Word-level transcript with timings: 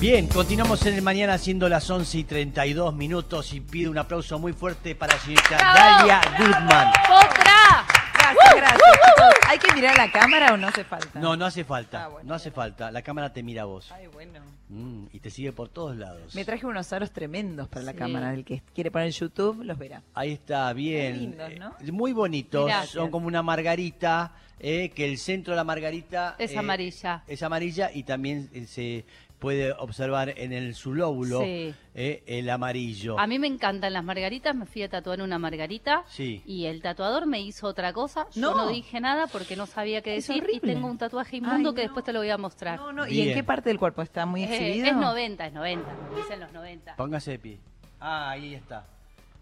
Bien, 0.00 0.28
continuamos 0.28 0.86
en 0.86 0.94
el 0.94 1.02
mañana 1.02 1.36
siendo 1.38 1.68
las 1.68 1.90
11 1.90 2.18
y 2.18 2.24
32 2.24 2.94
minutos 2.94 3.52
y 3.52 3.60
pido 3.60 3.90
un 3.90 3.98
aplauso 3.98 4.38
muy 4.38 4.52
fuerte 4.52 4.94
para 4.94 5.14
la 5.14 5.20
señorita 5.20 5.56
Dalia 5.58 6.20
Goodman. 6.38 6.88
¡Otra! 7.10 7.84
Gracias, 8.14 8.56
gracias. 8.56 8.80
chicos. 8.92 9.34
¿Hay 9.48 9.58
que 9.58 9.74
mirar 9.74 9.96
la 9.96 10.12
cámara 10.12 10.52
o 10.52 10.56
no 10.56 10.68
hace 10.68 10.84
falta? 10.84 11.18
No, 11.18 11.34
no 11.36 11.46
hace 11.46 11.64
falta, 11.64 12.04
Ah, 12.04 12.08
bueno. 12.08 12.28
no 12.28 12.34
hace 12.34 12.50
falta. 12.52 12.92
La 12.92 13.02
cámara 13.02 13.32
te 13.32 13.42
mira 13.42 13.62
a 13.62 13.64
vos 13.64 13.90
Ay, 13.90 14.06
bueno. 14.06 14.38
Mm, 14.68 15.06
y 15.12 15.18
te 15.20 15.30
sigue 15.30 15.52
por 15.52 15.68
todos 15.70 15.96
lados. 15.96 16.32
Me 16.34 16.44
traje 16.44 16.64
unos 16.66 16.92
aros 16.92 17.10
tremendos 17.10 17.66
para 17.68 17.84
la 17.86 17.92
Sí. 17.92 17.98
cámara. 17.98 18.32
El 18.34 18.44
que 18.44 18.62
quiere 18.74 18.90
poner 18.92 19.10
YouTube 19.10 19.64
los 19.64 19.78
verá. 19.78 20.02
Ahí 20.14 20.32
está, 20.32 20.72
bien. 20.74 21.12
Qué 21.14 21.18
lindos, 21.20 21.50
¿no? 21.58 21.74
Eh, 21.80 21.90
Muy 21.90 22.12
bonitos, 22.12 22.66
Gracias. 22.66 22.90
son 22.90 23.10
como 23.10 23.26
una 23.26 23.42
margarita, 23.42 24.32
eh, 24.60 24.90
que 24.90 25.06
el 25.06 25.18
centro 25.18 25.54
de 25.54 25.56
la 25.56 25.64
margarita 25.64 26.36
Es 26.38 26.52
eh, 26.52 26.58
amarilla. 26.58 27.24
Es 27.26 27.42
amarilla 27.42 27.90
y 27.92 28.02
también 28.04 28.50
eh, 28.52 28.66
se 28.66 29.06
puede 29.38 29.72
observar 29.72 30.34
en 30.36 30.52
el 30.52 30.74
su 30.74 30.94
lóbulo 30.94 31.40
Sí. 31.42 31.74
eh, 31.94 32.22
el 32.26 32.50
amarillo. 32.50 33.18
A 33.18 33.26
mí 33.26 33.38
me 33.38 33.46
encantan 33.46 33.92
las 33.92 34.02
margaritas, 34.04 34.54
me 34.54 34.66
fui 34.66 34.82
a 34.82 34.88
tatuar 34.88 35.22
una 35.22 35.38
margarita 35.38 36.02
Sí. 36.08 36.42
y 36.44 36.66
el 36.66 36.82
tatuador 36.82 37.26
me 37.26 37.40
hizo 37.40 37.66
otra 37.68 37.92
cosa. 37.92 38.26
Yo 38.34 38.54
No. 38.54 38.68
dije 38.68 39.00
nada 39.00 39.26
porque 39.28 39.54
no 39.56 39.66
sabía 39.66 40.02
qué 40.02 40.16
Es 40.16 40.26
decir 40.26 40.44
y 40.52 40.60
tengo 40.60 40.88
un 40.88 40.98
tatuaje 40.98 41.36
inmundo 41.36 41.70
Ay, 41.70 41.74
que 41.74 41.82
no. 41.82 41.86
después 41.88 42.04
te 42.04 42.12
lo 42.12 42.18
voy 42.18 42.30
a 42.30 42.38
mostrar. 42.38 42.78
No, 42.78 42.92
no. 42.92 43.06
¿Y 43.06 43.10
Bien. 43.12 43.28
en 43.28 43.34
qué 43.34 43.44
parte 43.44 43.68
del 43.70 43.78
cuerpo 43.78 44.02
está 44.02 44.26
muy 44.26 44.42
Eh, 44.42 44.46
exhibido? 44.54 44.86
es 44.88 44.96
90, 44.96 45.46
es 45.46 45.52
90, 45.52 45.88
me 46.10 46.16
dicen 46.16 46.40
los 46.40 46.52
90. 46.52 46.96
Póngase 46.96 47.30
de 47.32 47.38
pie. 47.38 47.60
Ah, 48.00 48.30
ahí 48.30 48.54
está. 48.54 48.86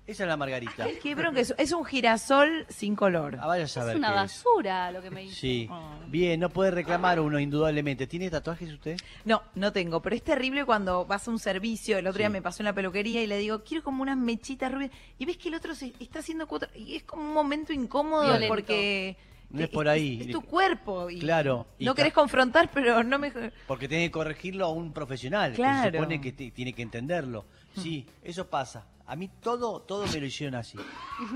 Esa 0.07 0.23
es 0.23 0.29
la 0.29 0.37
margarita. 0.37 0.85
Ay, 0.85 0.99
qué 1.03 1.17
bronca, 1.17 1.41
es, 1.41 1.53
es 1.59 1.73
un 1.73 1.85
girasol 1.85 2.65
sin 2.69 2.95
color. 2.95 3.39
Ah, 3.41 3.47
vaya 3.49 3.65
a 3.65 3.69
saber 3.69 3.93
Es 3.95 3.99
una 3.99 4.09
qué 4.09 4.15
es. 4.15 4.21
basura 4.21 4.91
lo 4.93 5.03
que 5.03 5.11
me. 5.11 5.29
Sí. 5.29 5.67
Ah. 5.71 5.99
Bien, 6.07 6.39
no 6.39 6.49
puede 6.49 6.71
reclamar 6.71 7.19
uno 7.19 7.41
indudablemente. 7.41 8.07
¿Tiene 8.07 8.31
tatuajes 8.31 8.73
usted? 8.73 8.97
No, 9.25 9.43
no 9.57 9.73
tengo, 9.73 10.01
pero 10.01 10.15
es 10.15 10.23
terrible 10.23 10.65
cuando 10.65 11.05
vas 11.07 11.27
a 11.27 11.31
un 11.33 11.41
servicio. 11.41 11.99
El 11.99 12.07
otro 12.07 12.19
día 12.19 12.31
me 12.31 12.41
pasó 12.41 12.63
en 12.63 12.67
la 12.67 12.73
peluquería 12.73 13.21
y 13.21 13.27
le 13.27 13.37
digo, 13.39 13.65
quiero 13.65 13.83
como 13.83 14.03
unas 14.03 14.17
mechitas 14.17 14.71
rubias. 14.71 14.93
Y 15.19 15.25
ves 15.27 15.39
que 15.39 15.49
el 15.49 15.57
otro 15.57 15.75
se 15.75 15.93
está 15.99 16.21
haciendo 16.21 16.47
cuatro. 16.47 16.69
Y 16.77 16.95
es 16.97 17.03
como 17.03 17.23
un 17.25 17.35
momento 17.35 17.73
incómodo 17.73 18.23
Violento. 18.23 18.49
porque. 18.49 19.17
No 19.51 19.63
es 19.63 19.69
por 19.71 19.89
ahí. 19.89 20.21
Es, 20.23 20.31
tu 20.31 20.43
cuerpo. 20.43 21.09
Y 21.11 21.21
Claro, 21.21 21.67
y 21.79 21.85
no 21.85 21.95
querés 21.95 22.13
confrontar, 22.13 22.69
pero 22.73 23.03
no 23.05 23.19
me. 23.19 23.33
Porque 23.67 23.89
tiene 23.89 24.05
que 24.07 24.11
corregirlo 24.11 24.67
a 24.67 24.71
un 24.73 24.93
profesional. 24.93 25.51
Que 25.53 25.57
Claro. 25.57 25.91
se 25.91 25.97
supone 25.99 26.21
que 26.21 26.33
tiene 26.33 26.73
que 26.73 26.83
entenderlo. 26.83 27.45
Sí, 27.83 28.07
eso 28.23 28.49
pasa. 28.49 28.87
A 29.07 29.15
mí 29.15 29.31
todo, 29.41 29.81
todo 29.83 30.05
me 30.09 30.19
lo 30.19 30.27
hicieron 30.27 30.57
así. 30.57 30.77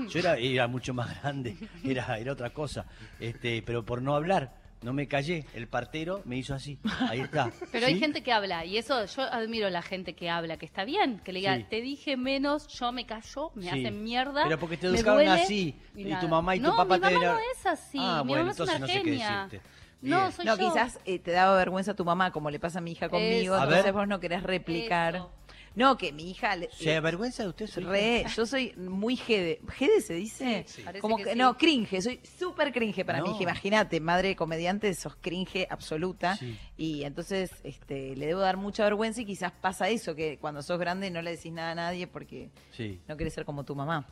Yo 0.09 0.19
era, 0.19 0.35
era 0.37 0.67
mucho 0.67 0.93
más 0.93 1.21
grande, 1.21 1.55
era, 1.85 2.17
era 2.19 2.33
otra 2.33 2.49
cosa. 2.49 2.85
Este, 3.19 3.61
pero 3.61 3.85
por 3.85 4.01
no 4.01 4.13
hablar, 4.13 4.53
no 4.81 4.91
me 4.91 5.07
callé. 5.07 5.45
El 5.53 5.69
partero 5.69 6.21
me 6.25 6.35
hizo 6.37 6.53
así. 6.53 6.77
Ahí 7.07 7.21
está. 7.21 7.49
Pero 7.71 7.85
hay 7.87 7.97
gente 7.97 8.23
que 8.23 8.33
habla 8.33 8.65
y 8.65 8.77
eso 8.77 9.05
yo 9.05 9.21
admiro 9.23 9.67
a 9.67 9.69
la 9.69 9.81
gente 9.83 10.15
que 10.15 10.29
habla, 10.29 10.57
que 10.57 10.65
está 10.65 10.83
bien, 10.83 11.19
que 11.23 11.31
le 11.31 11.39
diga, 11.39 11.55
Sí. 11.55 11.65
te 11.69 11.81
dije 11.81 12.17
menos, 12.17 12.67
yo 12.67 12.91
me 12.91 13.05
callo, 13.05 13.51
me 13.55 13.63
Sí. 13.63 13.69
hacen 13.69 14.03
mierda. 14.03 14.43
Pero 14.43 14.59
porque 14.59 14.75
te 14.75 14.87
educaron 14.87 15.27
así, 15.29 15.79
y 15.95 16.13
tu 16.15 16.27
mamá 16.27 16.55
y 16.57 16.59
tu 16.59 16.67
no, 16.67 16.75
papá 16.75 16.95
mi 16.95 17.01
te 17.01 17.05
mamá 17.05 17.09
dieron- 17.19 17.35
no 17.35 17.39
es 17.57 17.65
así, 17.67 17.97
Ah, 18.01 18.21
mi 18.25 18.29
bueno, 18.33 18.43
mamá 18.43 18.51
es 18.51 18.59
entonces 18.59 18.75
una 18.75 18.79
no 18.79 18.87
sé 18.93 19.01
qué 19.01 19.11
decirte. 19.11 19.61
No, 20.01 20.31
soy 20.31 20.45
No, 20.45 20.57
yo. 20.57 20.67
quizás 20.73 20.99
eh, 21.05 21.19
te 21.19 21.29
daba 21.29 21.55
vergüenza 21.55 21.91
a 21.91 21.93
tu 21.93 22.03
mamá, 22.03 22.31
como 22.31 22.49
le 22.49 22.59
pasa 22.59 22.79
a 22.79 22.81
mi 22.81 22.93
hija 22.93 23.07
conmigo. 23.07 23.55
Entonces 23.55 23.93
vos 23.93 24.07
no 24.07 24.19
querés 24.19 24.41
replicar. 24.41 25.15
Eso. 25.17 25.31
No, 25.73 25.97
que 25.97 26.11
mi 26.11 26.29
hija. 26.29 26.55
le- 26.55 26.69
¿Se 26.71 26.95
avergüenza 26.95 27.43
de 27.43 27.49
usted? 27.49 27.69
Re, 27.83 28.25
yo 28.35 28.45
soy 28.45 28.73
muy 28.75 29.15
jede. 29.15 29.61
¿Jede 29.77 30.01
se 30.01 30.13
dice? 30.15 30.65
Sí, 30.67 30.83
Como 30.99 31.15
que 31.17 31.23
que, 31.23 31.31
sí. 31.33 31.37
no, 31.37 31.57
cringe, 31.57 32.01
soy 32.01 32.19
súper 32.37 32.73
cringe 32.73 33.05
para 33.05 33.19
No. 33.19 33.25
mi 33.27 33.31
hija. 33.31 33.43
Imagínate, 33.43 33.99
madre 34.01 34.29
de 34.29 34.35
comediante, 34.35 34.93
sos 34.93 35.15
cringe 35.21 35.67
absoluta. 35.69 36.35
Sí. 36.35 36.57
Y 36.77 37.03
entonces 37.03 37.51
este, 37.63 38.15
le 38.17 38.25
debo 38.27 38.41
dar 38.41 38.57
mucha 38.57 38.83
vergüenza 38.83 39.21
y 39.21 39.25
quizás 39.25 39.51
pasa 39.53 39.87
eso, 39.89 40.13
que 40.13 40.37
cuando 40.39 40.61
sos 40.61 40.77
grande 40.77 41.09
no 41.09 41.21
le 41.21 41.31
decís 41.31 41.53
nada 41.53 41.71
a 41.71 41.75
nadie 41.75 42.05
porque 42.07 42.49
Sí. 42.75 42.99
no 43.07 43.15
querés 43.15 43.33
ser 43.33 43.45
como 43.45 43.63
tu 43.63 43.73
mamá. 43.75 44.07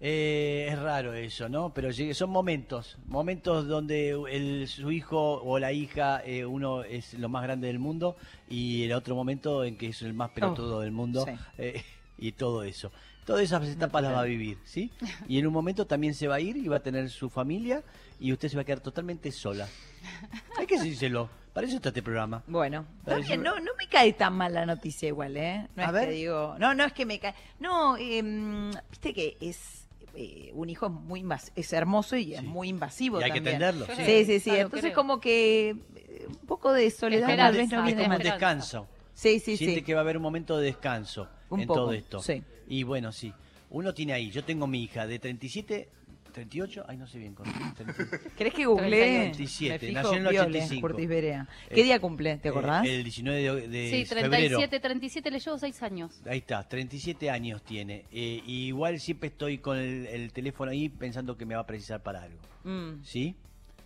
Eh, 0.00 0.68
es 0.70 0.78
raro 0.78 1.14
eso, 1.14 1.48
¿no? 1.48 1.72
Pero 1.72 1.90
son 2.14 2.28
momentos, 2.30 2.98
momentos 3.06 3.66
donde 3.66 4.10
el, 4.30 4.68
su 4.68 4.92
hijo 4.92 5.40
o 5.42 5.58
la 5.58 5.72
hija, 5.72 6.22
eh, 6.24 6.44
uno 6.44 6.82
es 6.82 7.14
lo 7.14 7.28
más 7.30 7.42
grande 7.42 7.68
del 7.68 7.78
mundo 7.78 8.16
y 8.48 8.84
el 8.84 8.92
otro 8.92 9.14
momento 9.14 9.64
en 9.64 9.78
que 9.78 9.88
es 9.88 10.02
el 10.02 10.12
más 10.12 10.30
pelotudo 10.32 10.76
Oh, 10.76 10.80
del 10.80 10.90
mundo 10.92 11.24
sí. 11.24 11.32
eh, 11.58 11.82
y 12.18 12.32
todo 12.32 12.62
eso. 12.62 12.92
Todas 13.24 13.42
esas 13.42 13.66
etapas 13.66 14.02
las 14.02 14.12
va 14.12 14.20
a 14.20 14.24
vivir, 14.24 14.58
¿sí? 14.64 14.90
Y 15.28 15.38
en 15.38 15.46
un 15.46 15.52
momento 15.54 15.86
también 15.86 16.12
se 16.14 16.28
va 16.28 16.34
a 16.36 16.40
ir 16.40 16.56
y 16.58 16.68
va 16.68 16.76
a 16.76 16.82
tener 16.82 17.08
su 17.08 17.30
familia 17.30 17.82
y 18.20 18.32
usted 18.32 18.48
se 18.50 18.56
va 18.56 18.62
a 18.62 18.64
quedar 18.64 18.80
totalmente 18.80 19.32
sola. 19.32 19.66
Hay 20.58 20.66
que 20.66 20.76
decírselo. 20.76 21.30
Para 21.54 21.66
eso 21.66 21.76
está 21.76 21.88
este 21.88 22.02
programa. 22.02 22.42
Bueno, 22.46 22.84
yo- 23.26 23.38
no, 23.38 23.58
no 23.60 23.70
me 23.78 23.88
cae 23.88 24.12
tan 24.12 24.34
mal 24.36 24.52
la 24.52 24.66
noticia 24.66 25.08
igual, 25.08 25.38
¿eh? 25.38 25.66
No 25.74 25.84
A 25.84 25.86
es 25.86 25.92
ver. 25.92 26.04
que 26.10 26.14
digo, 26.14 26.54
no, 26.58 26.74
no 26.74 26.84
es 26.84 26.92
que 26.92 27.06
me 27.06 27.18
cae. 27.18 27.34
No, 27.60 27.96
eh, 27.96 28.22
viste 28.90 29.14
que 29.14 29.38
es 29.40 29.85
eh, 30.16 30.50
un 30.54 30.68
hijo 30.70 30.86
es 30.86 30.92
muy 30.92 31.20
invas- 31.22 31.52
es 31.54 31.72
hermoso 31.72 32.16
y 32.16 32.34
es 32.34 32.40
Sí. 32.40 32.46
muy 32.46 32.68
invasivo 32.68 33.20
Y 33.20 33.24
hay 33.24 33.30
que 33.30 33.36
también. 33.36 33.54
entenderlo. 33.56 33.86
Sí. 33.86 33.92
Sí. 33.96 34.04
Sí, 34.04 34.24
sí, 34.24 34.40
sí. 34.40 34.50
Claro, 34.50 34.62
Entonces 34.62 34.80
creo. 34.90 34.94
como 34.94 35.20
que 35.20 35.68
eh, 35.70 36.26
un 36.28 36.46
poco 36.46 36.72
de 36.72 36.90
soledad 36.90 37.36
tal 37.36 37.54
vez 37.54 37.70
no 37.70 37.80
es 37.80 37.84
viene 37.86 38.02
como 38.04 38.16
un 38.16 38.22
descanso. 38.22 38.86
Sí, 39.14 39.38
sí, 39.40 39.56
Siente 39.56 39.76
sí. 39.80 39.82
que 39.82 39.94
va 39.94 40.00
a 40.00 40.02
haber 40.02 40.16
un 40.16 40.22
momento 40.22 40.56
de 40.58 40.64
descanso 40.66 41.28
Un 41.50 41.60
en 41.60 41.66
poco, 41.66 41.80
todo 41.80 41.92
esto. 41.92 42.20
sí. 42.20 42.42
Y 42.68 42.82
bueno, 42.82 43.12
sí. 43.12 43.32
Uno 43.70 43.92
tiene 43.94 44.12
ahí, 44.12 44.30
yo 44.30 44.44
tengo 44.44 44.66
mi 44.66 44.82
hija 44.82 45.06
de 45.06 45.18
37, 45.18 45.88
38, 46.40 46.84
ay 46.86 46.98
no 46.98 47.06
sé 47.06 47.18
bien, 47.18 47.34
con 47.34 47.46
30, 47.50 47.94
¿Querés 48.36 48.52
que 48.54 48.66
googleé? 48.66 49.30
37, 49.32 49.86
Me 49.86 49.92
nació 49.94 50.12
en 50.12 50.26
el 50.26 50.28
Viole, 50.32 50.58
85. 50.58 50.86
Curtis 50.86 51.08
Berea. 51.08 51.48
¿Qué 51.70 51.80
Eh, 51.80 51.84
día 51.84 51.98
cumple? 51.98 52.36
¿Te 52.36 52.50
acordás? 52.50 52.84
eh, 52.86 52.96
el 52.96 53.04
19 53.04 53.40
de, 53.62 53.68
de 53.68 53.90
Sí, 53.90 54.04
febrero. 54.04 54.58
37, 54.58 54.80
37 54.80 55.30
le 55.30 55.38
llevo 55.40 55.56
6 55.58 55.82
años. 55.82 56.20
Ahí 56.26 56.38
está, 56.38 56.62
37 56.68 57.30
años 57.30 57.62
tiene. 57.64 58.04
Eh, 58.12 58.42
y 58.46 58.66
igual 58.66 59.00
siempre 59.00 59.28
estoy 59.30 59.56
con 59.58 59.78
el, 59.78 60.06
el 60.08 60.30
teléfono 60.34 60.70
ahí 60.70 60.90
pensando 60.90 61.38
que 61.38 61.46
me 61.46 61.54
va 61.54 61.62
a 61.62 61.66
precisar 61.66 62.02
para 62.02 62.22
algo. 62.24 62.38
Mm. 62.64 63.02
¿Sí? 63.02 63.34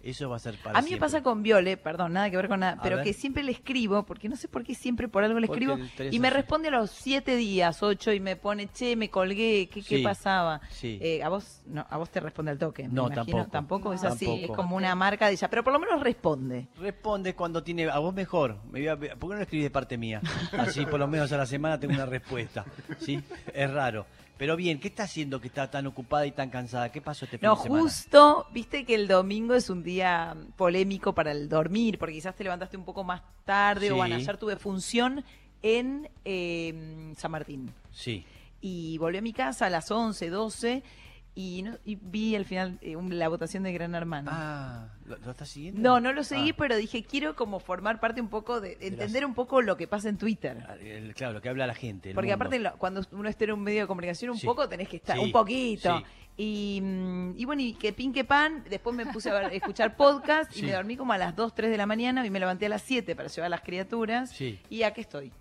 Eso 0.02 0.30
va 0.30 0.36
a 0.36 0.38
ser 0.38 0.54
para 0.56 0.78
A 0.78 0.82
mí 0.82 0.92
me 0.92 0.96
pasa 0.96 1.22
con 1.22 1.42
Viole, 1.42 1.76
perdón, 1.76 2.14
nada 2.14 2.30
que 2.30 2.36
ver 2.38 2.48
con 2.48 2.60
nada, 2.60 2.72
A 2.78 2.82
pero 2.82 2.96
ver. 2.96 3.04
que 3.04 3.12
siempre 3.12 3.42
le 3.42 3.52
escribo, 3.52 4.04
porque 4.06 4.30
no 4.30 4.36
sé 4.36 4.48
por 4.48 4.64
qué 4.64 4.74
siempre 4.74 5.08
por 5.08 5.24
algo 5.24 5.38
le 5.38 5.46
Porque 5.46 5.64
escribo, 5.66 6.10
y 6.10 6.18
me 6.18 6.30
responde 6.30 6.68
a 6.68 6.70
los 6.70 6.90
siete 6.90 7.36
días, 7.36 7.82
ocho, 7.82 8.10
y 8.10 8.18
me 8.18 8.34
pone, 8.36 8.68
che, 8.72 8.96
me 8.96 9.10
colgué, 9.10 9.68
¿qué, 9.70 9.82
qué 9.82 9.98
Sí, 9.98 10.02
pasaba? 10.02 10.62
sí. 10.70 10.98
Eh, 11.02 11.22
a 11.22 11.28
vos 11.28 11.60
no, 11.66 11.86
a 11.90 11.98
vos 11.98 12.08
te 12.08 12.18
responde 12.20 12.50
al 12.50 12.58
toque, 12.58 12.84
me 12.88 12.94
No, 12.94 13.08
imagino, 13.12 13.46
tampoco. 13.48 13.92
es 13.92 14.02
así, 14.02 14.24
Tampoco. 14.24 14.52
es 14.52 14.56
como 14.56 14.76
una 14.76 14.94
marca 14.94 15.26
de 15.26 15.32
ella, 15.32 15.50
pero 15.50 15.62
por 15.62 15.74
lo 15.74 15.78
menos 15.78 16.00
responde. 16.02 16.68
Responde 16.78 17.34
cuando 17.34 17.62
tiene, 17.62 17.90
a 17.90 17.98
vos 17.98 18.14
mejor. 18.14 18.56
Me 18.70 18.80
voy 18.80 18.88
a- 18.88 18.96
¿Por 18.96 19.30
qué 19.30 19.36
no 19.36 19.42
escribís 19.42 19.64
de 19.64 19.70
parte 19.70 19.98
mía? 19.98 20.22
Así 20.52 20.86
por 20.86 20.98
lo 20.98 21.08
menos 21.08 21.30
a 21.32 21.36
la 21.36 21.44
semana 21.46 21.78
tengo 21.78 21.92
una 21.92 22.06
respuesta. 22.06 22.64
¿Sí? 23.00 23.20
Es 23.52 23.70
raro. 23.70 24.06
Pero 24.40 24.56
bien, 24.56 24.80
¿qué 24.80 24.88
está 24.88 25.02
haciendo 25.02 25.38
que 25.38 25.48
está 25.48 25.70
tan 25.70 25.86
ocupada 25.86 26.24
y 26.24 26.32
tan 26.32 26.48
cansada? 26.48 26.90
¿Qué 26.90 27.02
pasó 27.02 27.26
este 27.26 27.36
fin 27.36 27.46
No, 27.46 27.56
de 27.56 27.62
semana? 27.64 27.82
justo, 27.82 28.46
viste 28.54 28.86
que 28.86 28.94
el 28.94 29.06
domingo 29.06 29.52
es 29.54 29.68
un 29.68 29.82
día 29.82 30.34
polémico 30.56 31.14
para 31.14 31.30
el 31.30 31.46
dormir, 31.46 31.98
porque 31.98 32.14
quizás 32.14 32.34
te 32.34 32.42
levantaste 32.44 32.78
un 32.78 32.86
poco 32.86 33.04
más 33.04 33.20
tarde 33.44 33.88
o 33.90 33.94
Sí. 33.94 33.96
bueno, 33.98 34.14
ayer 34.16 34.38
tuve 34.38 34.56
función 34.56 35.22
en 35.62 36.08
eh, 36.24 37.12
San 37.18 37.30
Martín. 37.32 37.70
Sí. 37.92 38.24
y 38.62 38.96
volví 38.96 39.18
a 39.18 39.22
mi 39.22 39.34
casa 39.34 39.66
a 39.66 39.70
las 39.70 39.90
11, 39.90 40.30
12 40.30 40.82
y, 41.58 41.62
no- 41.62 41.76
y 41.84 41.96
vi 41.96 42.36
al 42.36 42.44
final 42.44 42.78
eh, 42.82 42.96
un- 42.96 43.18
la 43.18 43.28
votación 43.28 43.62
de 43.62 43.72
Gran 43.72 43.94
Hermano. 43.94 44.30
Ah, 44.32 44.88
¿lo, 45.06 45.16
lo 45.18 45.30
estás 45.30 45.48
siguiendo? 45.48 45.80
No, 45.80 46.00
no 46.00 46.12
lo 46.12 46.22
seguí, 46.24 46.50
Ah, 46.50 46.54
pero 46.58 46.76
dije, 46.76 47.02
quiero 47.04 47.34
como 47.36 47.60
formar 47.60 48.00
parte 48.00 48.20
un 48.20 48.28
poco 48.28 48.60
de, 48.60 48.76
entender 48.80 49.24
un 49.24 49.34
poco 49.34 49.62
lo 49.62 49.76
que 49.76 49.86
pasa 49.88 50.08
en 50.08 50.18
Twitter. 50.18 50.64
el- 50.80 51.14
claro, 51.14 51.32
lo 51.34 51.40
que 51.40 51.48
habla 51.48 51.66
la 51.66 51.74
gente. 51.74 52.10
el 52.10 52.14
Porque 52.14 52.30
mundo. 52.30 52.44
aparte 52.44 52.58
lo- 52.58 52.76
cuando 52.78 53.02
uno 53.12 53.28
está 53.28 53.44
en 53.44 53.52
un 53.52 53.60
medio 53.62 53.82
de 53.82 53.86
comunicación 53.86 54.30
un 54.32 54.38
Sí. 54.38 54.46
poco 54.46 54.68
tenés 54.68 54.88
que 54.88 54.96
estar, 54.96 55.16
Sí, 55.16 55.24
un 55.24 55.32
poquito. 55.32 55.98
sí. 55.98 56.04
Y, 56.36 56.80
mm, 56.80 57.34
y 57.36 57.44
bueno, 57.44 57.60
y 57.60 57.74
que 57.74 57.92
pin 57.92 58.12
que 58.12 58.24
pan, 58.24 58.64
después 58.70 58.96
me 58.96 59.04
puse 59.06 59.28
a 59.30 59.34
ver- 59.34 59.52
escuchar 59.74 59.96
podcast 59.96 60.50
y 60.56 60.60
Sí. 60.60 60.66
me 60.66 60.72
dormí 60.72 60.96
como 60.96 61.12
a 61.12 61.18
las 61.18 61.36
2, 61.36 61.54
3 61.54 61.70
de 61.70 61.76
la 61.76 61.86
mañana 61.86 62.24
y 62.24 62.30
me 62.30 62.40
levanté 62.40 62.66
a 62.66 62.68
las 62.70 62.82
7 62.82 63.14
para 63.14 63.28
llevar 63.28 63.46
a 63.46 63.50
las 63.50 63.60
criaturas. 63.60 64.30
Sí. 64.30 64.58
Y 64.70 64.82
aquí 64.84 65.00
estoy. 65.02 65.32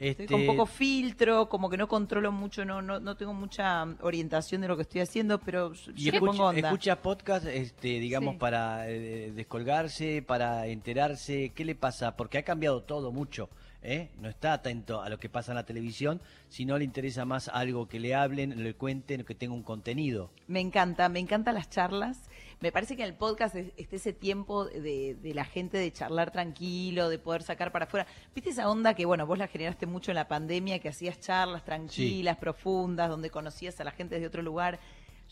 Este, 0.00 0.22
Estoy 0.24 0.46
con 0.46 0.56
poco 0.56 0.64
filtro, 0.66 1.50
como 1.50 1.68
que 1.68 1.76
no 1.76 1.86
controlo 1.86 2.32
mucho, 2.32 2.64
no, 2.64 2.80
no, 2.80 3.00
no 3.00 3.16
tengo 3.18 3.34
mucha 3.34 3.84
orientación 4.00 4.62
de 4.62 4.68
lo 4.68 4.74
que 4.76 4.82
estoy 4.82 5.02
haciendo, 5.02 5.38
pero 5.38 5.72
y 5.94 6.04
yo 6.04 6.12
escucha, 6.14 6.42
onda. 6.42 6.68
escucha 6.68 7.02
podcast, 7.02 7.44
este, 7.46 8.00
digamos, 8.00 8.32
Sí. 8.34 8.38
para 8.40 8.88
eh, 8.88 9.30
descolgarse, 9.32 10.22
para 10.26 10.66
enterarse. 10.68 11.52
¿Qué 11.54 11.66
le 11.66 11.74
pasa? 11.74 12.16
Porque 12.16 12.38
ha 12.38 12.42
cambiado 12.44 12.82
todo 12.82 13.12
mucho. 13.12 13.50
¿eh? 13.82 14.10
No 14.18 14.28
está 14.30 14.52
atento 14.54 15.02
a 15.02 15.08
lo 15.10 15.18
que 15.18 15.28
pasa 15.28 15.52
en 15.52 15.56
la 15.56 15.64
televisión, 15.64 16.20
sino 16.48 16.76
le 16.78 16.84
interesa 16.84 17.24
más 17.24 17.48
algo 17.48 17.86
que 17.88 18.00
le 18.00 18.14
hablen, 18.14 18.62
le 18.62 18.74
cuenten, 18.74 19.24
que 19.24 19.34
tenga 19.34 19.54
un 19.54 19.62
contenido. 19.62 20.30
Me 20.48 20.60
encanta, 20.60 21.08
me 21.10 21.18
encantan 21.18 21.54
las 21.54 21.68
charlas. 21.70 22.29
Me 22.60 22.72
parece 22.72 22.94
que 22.94 23.02
en 23.02 23.08
el 23.08 23.14
podcast 23.14 23.54
es- 23.54 23.72
esté 23.76 23.96
ese 23.96 24.12
tiempo 24.12 24.66
de, 24.66 25.14
de 25.14 25.34
la 25.34 25.44
gente 25.46 25.78
de 25.78 25.90
charlar 25.92 26.30
tranquilo, 26.30 27.08
de 27.08 27.18
poder 27.18 27.42
sacar 27.42 27.72
para 27.72 27.86
afuera. 27.86 28.06
¿Viste 28.34 28.50
esa 28.50 28.68
onda 28.70 28.92
que, 28.94 29.06
bueno, 29.06 29.26
vos 29.26 29.38
la 29.38 29.48
generaste 29.48 29.86
mucho 29.86 30.10
en 30.10 30.16
la 30.16 30.28
pandemia, 30.28 30.78
que 30.78 30.90
hacías 30.90 31.18
charlas 31.20 31.64
tranquilas, 31.64 32.36
profundas, 32.36 33.08
donde 33.08 33.30
conocías 33.30 33.80
a 33.80 33.84
la 33.84 33.92
gente 33.92 34.16
desde 34.16 34.26
otro 34.26 34.42
lugar? 34.42 34.78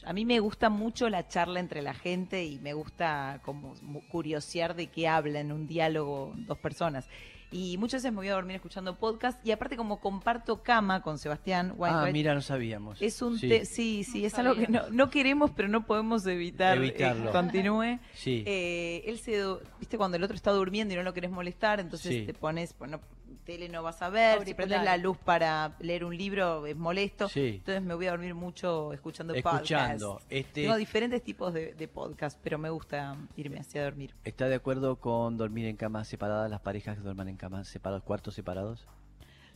A 0.04 0.12
mí 0.12 0.25
me 0.25 0.40
gusta 0.40 0.70
mucho 0.70 1.08
la 1.10 1.28
charla 1.28 1.60
entre 1.60 1.82
la 1.82 1.92
gente 1.92 2.44
y 2.44 2.58
me 2.60 2.72
gusta 2.72 3.40
como 3.44 3.74
curiosear 4.10 4.74
de 4.74 4.86
qué 4.86 5.06
hablan, 5.08 5.52
un 5.52 5.66
diálogo, 5.66 6.32
dos 6.36 6.56
personas. 6.58 7.08
Y 7.50 7.78
muchas 7.78 8.02
veces 8.02 8.12
me 8.12 8.18
voy 8.18 8.28
a 8.28 8.34
dormir 8.34 8.56
escuchando 8.56 8.96
podcast. 8.96 9.44
Y 9.46 9.52
aparte, 9.52 9.76
como 9.76 10.00
comparto 10.00 10.62
cama 10.62 11.00
con 11.02 11.18
Sebastián 11.18 11.70
Ah, 11.70 11.74
Weinreich, 11.78 12.12
mira, 12.12 12.34
no 12.34 12.42
sabíamos. 12.42 13.00
es 13.00 13.22
un 13.22 13.38
Sí. 13.38 13.48
te- 13.48 13.64
sí, 13.64 14.04
sí, 14.04 14.20
No 14.20 14.26
es 14.26 14.34
algo 14.38 14.54
que 14.54 14.68
no, 14.68 14.82
no 14.90 15.08
queremos, 15.10 15.50
pero 15.52 15.68
no 15.68 15.86
podemos 15.86 16.26
evitar 16.26 16.76
eh, 16.76 16.88
Evitarlo. 16.88 17.26
que 17.26 17.30
continúe. 17.32 17.98
Sí. 18.14 18.42
Eh, 18.46 19.02
él 19.06 19.18
se, 19.18 19.42
viste, 19.80 19.96
cuando 19.96 20.16
el 20.18 20.22
otro 20.24 20.36
está 20.36 20.50
durmiendo 20.52 20.92
y 20.92 20.96
no 20.98 21.02
lo 21.02 21.14
querés 21.14 21.30
molestar, 21.30 21.80
entonces 21.80 22.12
Sí. 22.14 22.26
te 22.26 22.34
pones, 22.34 22.74
bueno, 22.78 23.00
tele 23.48 23.70
no 23.70 23.82
vas 23.82 24.02
a 24.02 24.10
ver, 24.10 24.44
si 24.44 24.52
prendes 24.52 24.84
la 24.84 24.98
luz 24.98 25.16
para 25.16 25.74
leer 25.80 26.04
un 26.04 26.14
libro 26.14 26.66
es 26.66 26.76
molesto. 26.76 27.30
Sí. 27.30 27.54
Entonces 27.60 27.82
me 27.82 27.94
voy 27.94 28.06
a 28.06 28.10
dormir 28.10 28.34
mucho 28.34 28.92
escuchando, 28.92 29.32
Escuchando, 29.32 30.08
podcasts. 30.16 30.26
este- 30.28 30.62
Tengo 30.64 30.76
diferentes 30.76 31.22
tipos 31.22 31.54
de, 31.54 31.72
de 31.72 31.88
podcasts, 31.88 32.38
pero 32.42 32.58
me 32.58 32.68
gusta 32.68 33.16
irme 33.36 33.58
hacia 33.58 33.84
dormir. 33.84 34.14
¿Está 34.22 34.50
de 34.50 34.56
acuerdo 34.56 34.96
con 34.96 35.38
dormir 35.38 35.64
en 35.64 35.76
camas 35.76 36.08
separadas, 36.08 36.50
las 36.50 36.60
parejas 36.60 36.98
que 36.98 37.02
duerman 37.02 37.28
en 37.28 37.38
camas 37.38 37.68
separados, 37.68 38.02
cuartos 38.04 38.34
separados? 38.34 38.86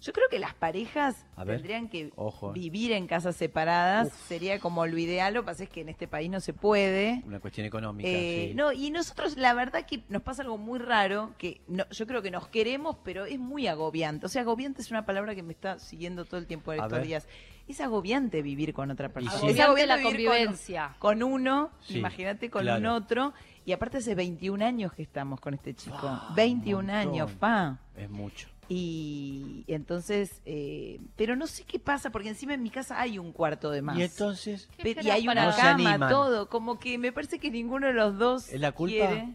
Yo 0.02 0.12
creo 0.12 0.28
que 0.28 0.38
las 0.40 0.52
parejas 0.54 1.24
A 1.36 1.44
ver. 1.44 1.56
tendrían 1.56 1.88
que 1.88 2.10
Ojo, 2.16 2.50
eh. 2.50 2.52
vivir 2.54 2.90
en 2.92 3.06
casas 3.06 3.36
separadas, 3.36 4.08
Uf. 4.08 4.14
sería 4.28 4.58
como 4.58 4.84
lo 4.86 4.98
ideal, 4.98 5.32
lo 5.34 5.42
que 5.42 5.46
pasa 5.46 5.62
es 5.64 5.70
que 5.70 5.80
en 5.82 5.88
este 5.88 6.08
país 6.08 6.28
no 6.28 6.40
se 6.40 6.52
puede. 6.52 7.22
Una 7.24 7.38
cuestión 7.40 7.66
económica, 7.66 8.08
Eh, 8.08 8.48
sí. 8.50 8.54
No, 8.54 8.72
y 8.72 8.90
nosotros 8.90 9.36
la 9.36 9.54
verdad 9.54 9.86
que 9.86 10.02
nos 10.08 10.22
pasa 10.22 10.42
algo 10.42 10.58
muy 10.58 10.78
raro, 10.80 11.34
que 11.38 11.60
no, 11.68 11.88
yo 11.90 12.06
creo 12.06 12.20
que 12.20 12.30
nos 12.32 12.48
queremos, 12.48 12.96
pero 13.04 13.24
es 13.26 13.38
muy 13.38 13.66
agobiante. 13.68 14.26
O 14.26 14.28
sea, 14.28 14.42
agobiante 14.42 14.82
es 14.82 14.90
una 14.90 15.06
palabra 15.06 15.34
que 15.34 15.42
me 15.44 15.52
está 15.52 15.78
siguiendo 15.78 16.24
todo 16.24 16.38
el 16.40 16.46
tiempo 16.46 16.72
en 16.72 16.80
A 16.80 16.84
estos 16.84 16.98
ver. 16.98 17.06
días. 17.06 17.28
Es 17.68 17.80
agobiante 17.80 18.42
vivir 18.42 18.74
con 18.74 18.90
otra 18.90 19.08
persona. 19.10 19.38
sí. 19.38 19.46
Es 19.50 19.60
Agobiante 19.60 19.86
la 19.86 19.96
vivir 19.96 20.26
con- 20.26 20.36
convivencia. 20.36 20.96
Con, 20.98 21.22
uno, 21.22 21.70
Sí, 21.86 21.98
imagínate 21.98 22.50
con 22.50 22.62
claro. 22.62 22.80
un 22.80 22.86
otro. 22.86 23.32
Y 23.64 23.70
aparte 23.70 23.98
hace 23.98 24.16
21 24.16 24.62
años 24.62 24.92
que 24.92 25.02
estamos 25.02 25.38
con 25.40 25.54
este 25.54 25.72
chico. 25.74 25.96
Fa, 25.96 26.26
un 26.30 26.34
21 26.34 26.90
años, 26.90 27.30
fa. 27.38 27.78
Es 27.96 28.10
mucho. 28.10 28.48
Y 28.74 29.64
entonces, 29.68 30.40
eh, 30.46 30.98
pero 31.16 31.36
no 31.36 31.46
sé 31.46 31.64
qué 31.64 31.78
pasa, 31.78 32.10
porque 32.10 32.30
encima 32.30 32.54
en 32.54 32.62
mi 32.62 32.70
casa 32.70 32.98
hay 32.98 33.18
un 33.18 33.30
cuarto 33.32 33.70
de 33.70 33.82
más. 33.82 33.98
Y 33.98 34.02
entonces, 34.02 34.66
¿Qué 34.76 34.94
Pe- 34.94 35.02
y 35.04 35.10
hay 35.10 35.28
una 35.28 35.44
No 35.50 35.54
cama, 35.56 36.08
todo, 36.08 36.48
como 36.48 36.78
que 36.78 36.96
me 36.96 37.12
parece 37.12 37.38
que 37.38 37.50
ninguno 37.50 37.86
de 37.88 37.92
los 37.92 38.16
dos 38.18 38.48
¿Es 38.48 38.58
la 38.60 38.72
culpa? 38.72 38.94
quiere. 38.96 39.28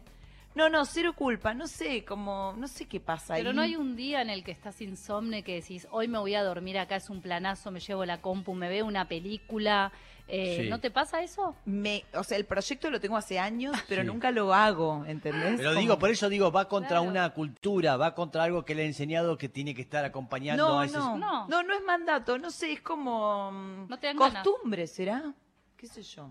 No, 0.57 0.69
no, 0.69 0.85
cero 0.85 1.13
culpa, 1.15 1.53
no 1.53 1.67
sé, 1.67 2.03
como, 2.03 2.53
no 2.57 2.67
sé 2.67 2.85
qué 2.87 2.99
pasa 2.99 3.35
Pero 3.35 3.51
ahí. 3.51 3.55
no 3.55 3.61
hay 3.61 3.75
un 3.75 3.95
día 3.95 4.23
en 4.23 4.31
el 4.31 4.43
que 4.43 4.49
estás 4.51 4.81
insomne 4.81 5.43
que 5.43 5.53
decís, 5.61 5.87
hoy 5.91 6.07
me 6.07 6.17
voy 6.17 6.33
a 6.33 6.41
dormir 6.43 6.79
acá, 6.79 6.95
es 6.95 7.11
un 7.11 7.21
planazo, 7.21 7.69
me 7.69 7.79
llevo 7.79 8.05
la 8.05 8.21
compu, 8.21 8.55
me 8.55 8.67
veo 8.67 8.85
una 8.87 9.07
película. 9.07 9.91
Eh, 10.27 10.61
Sí. 10.63 10.69
¿No 10.69 10.79
te 10.79 10.89
pasa 10.91 11.21
eso? 11.21 11.55
Me, 11.65 12.03
o 12.13 12.23
sea, 12.23 12.37
el 12.37 12.45
proyecto 12.45 12.89
lo 12.89 12.99
tengo 12.99 13.15
hace 13.15 13.37
años, 13.39 13.77
pero 13.87 14.01
Sí. 14.01 14.07
nunca 14.07 14.31
lo 14.31 14.53
hago, 14.53 15.05
¿entendés? 15.05 15.53
pero 15.57 15.73
digo, 15.75 15.97
por 15.99 16.09
eso 16.09 16.27
digo, 16.27 16.51
va 16.51 16.67
contra 16.67 16.97
Claro. 16.97 17.03
una 17.03 17.29
cultura, 17.33 17.95
va 17.95 18.13
contra 18.15 18.43
algo 18.43 18.65
que 18.65 18.73
le 18.75 18.83
he 18.83 18.87
enseñado 18.87 19.37
que 19.37 19.47
tiene 19.49 19.73
que 19.75 19.83
estar 19.83 20.03
acompañando 20.03 20.67
No, 20.67 20.79
a 20.81 20.85
ese... 20.85 20.97
no, 20.97 21.17
No. 21.17 21.47
no, 21.47 21.63
no 21.63 21.73
es 21.75 21.83
mandato, 21.83 22.37
no 22.39 22.49
sé, 22.49 22.73
es 22.73 22.81
como 22.81 23.51
mm, 23.51 23.87
No 23.89 23.99
te 23.99 24.07
dan 24.07 24.17
ganas. 24.17 24.43
costumbre, 24.43 24.87
¿será? 24.87 25.33
¿Qué 25.77 25.85
sé 25.87 26.01
yo? 26.01 26.29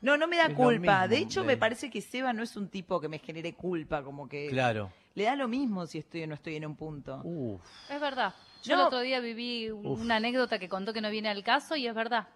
No, 0.00 0.16
no 0.16 0.26
me 0.26 0.36
da 0.36 0.46
Es 0.46 0.54
culpa. 0.54 1.06
de 1.08 1.18
hecho, 1.18 1.40
de- 1.42 1.46
me 1.48 1.56
parece 1.56 1.90
que 1.90 2.00
Seba 2.00 2.32
no 2.32 2.42
es 2.42 2.56
un 2.56 2.68
tipo 2.68 3.00
que 3.00 3.08
me 3.08 3.18
genere 3.18 3.54
culpa, 3.54 4.02
como 4.02 4.28
que 4.28 4.48
Claro. 4.48 4.90
le 5.14 5.24
da 5.24 5.36
lo 5.36 5.46
mismo 5.48 5.86
si 5.86 5.98
estoy 5.98 6.22
o 6.22 6.26
no 6.26 6.34
estoy 6.34 6.56
en 6.56 6.64
un 6.66 6.76
punto. 6.76 7.20
Uf. 7.24 7.60
Es 7.90 8.00
verdad. 8.00 8.34
Yo 8.62 8.74
No. 8.76 8.82
el 8.82 8.86
otro 8.88 9.00
día 9.00 9.20
viví 9.20 9.70
Uf. 9.70 10.00
una 10.00 10.16
anécdota 10.16 10.58
que 10.58 10.68
contó 10.68 10.92
que 10.92 11.00
no 11.00 11.10
viene 11.10 11.28
al 11.28 11.42
caso 11.44 11.76
y 11.76 11.86
es 11.86 11.94
verdad. 11.94 12.28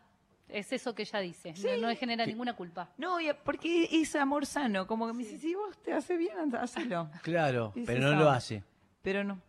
Es 0.49 0.73
eso 0.73 0.95
que 0.95 1.03
ella 1.03 1.21
dice. 1.21 1.55
No, 1.65 1.81
no 1.83 1.89
le 1.89 1.97
genera 1.97 2.25
¿Qué? 2.25 2.31
ninguna 2.33 2.55
culpa. 2.55 2.91
No, 2.99 3.17
porque 3.45 3.89
es 3.91 4.15
amor 4.15 4.45
sano, 4.45 4.87
como 4.87 5.07
que 5.07 5.15
me 5.15 5.25
dice, 5.25 5.39
si 5.39 5.55
vos 5.55 5.77
te 5.83 5.93
hace 5.95 6.19
bien, 6.19 6.37
anda, 6.39 6.63
hacelo. 6.63 7.11
Claro, 7.23 7.73
Es 7.75 7.87
pero 7.87 8.01
no 8.01 8.13
lo 8.19 8.29
hace. 8.31 8.63
Pero 9.01 9.25
no. 9.25 9.41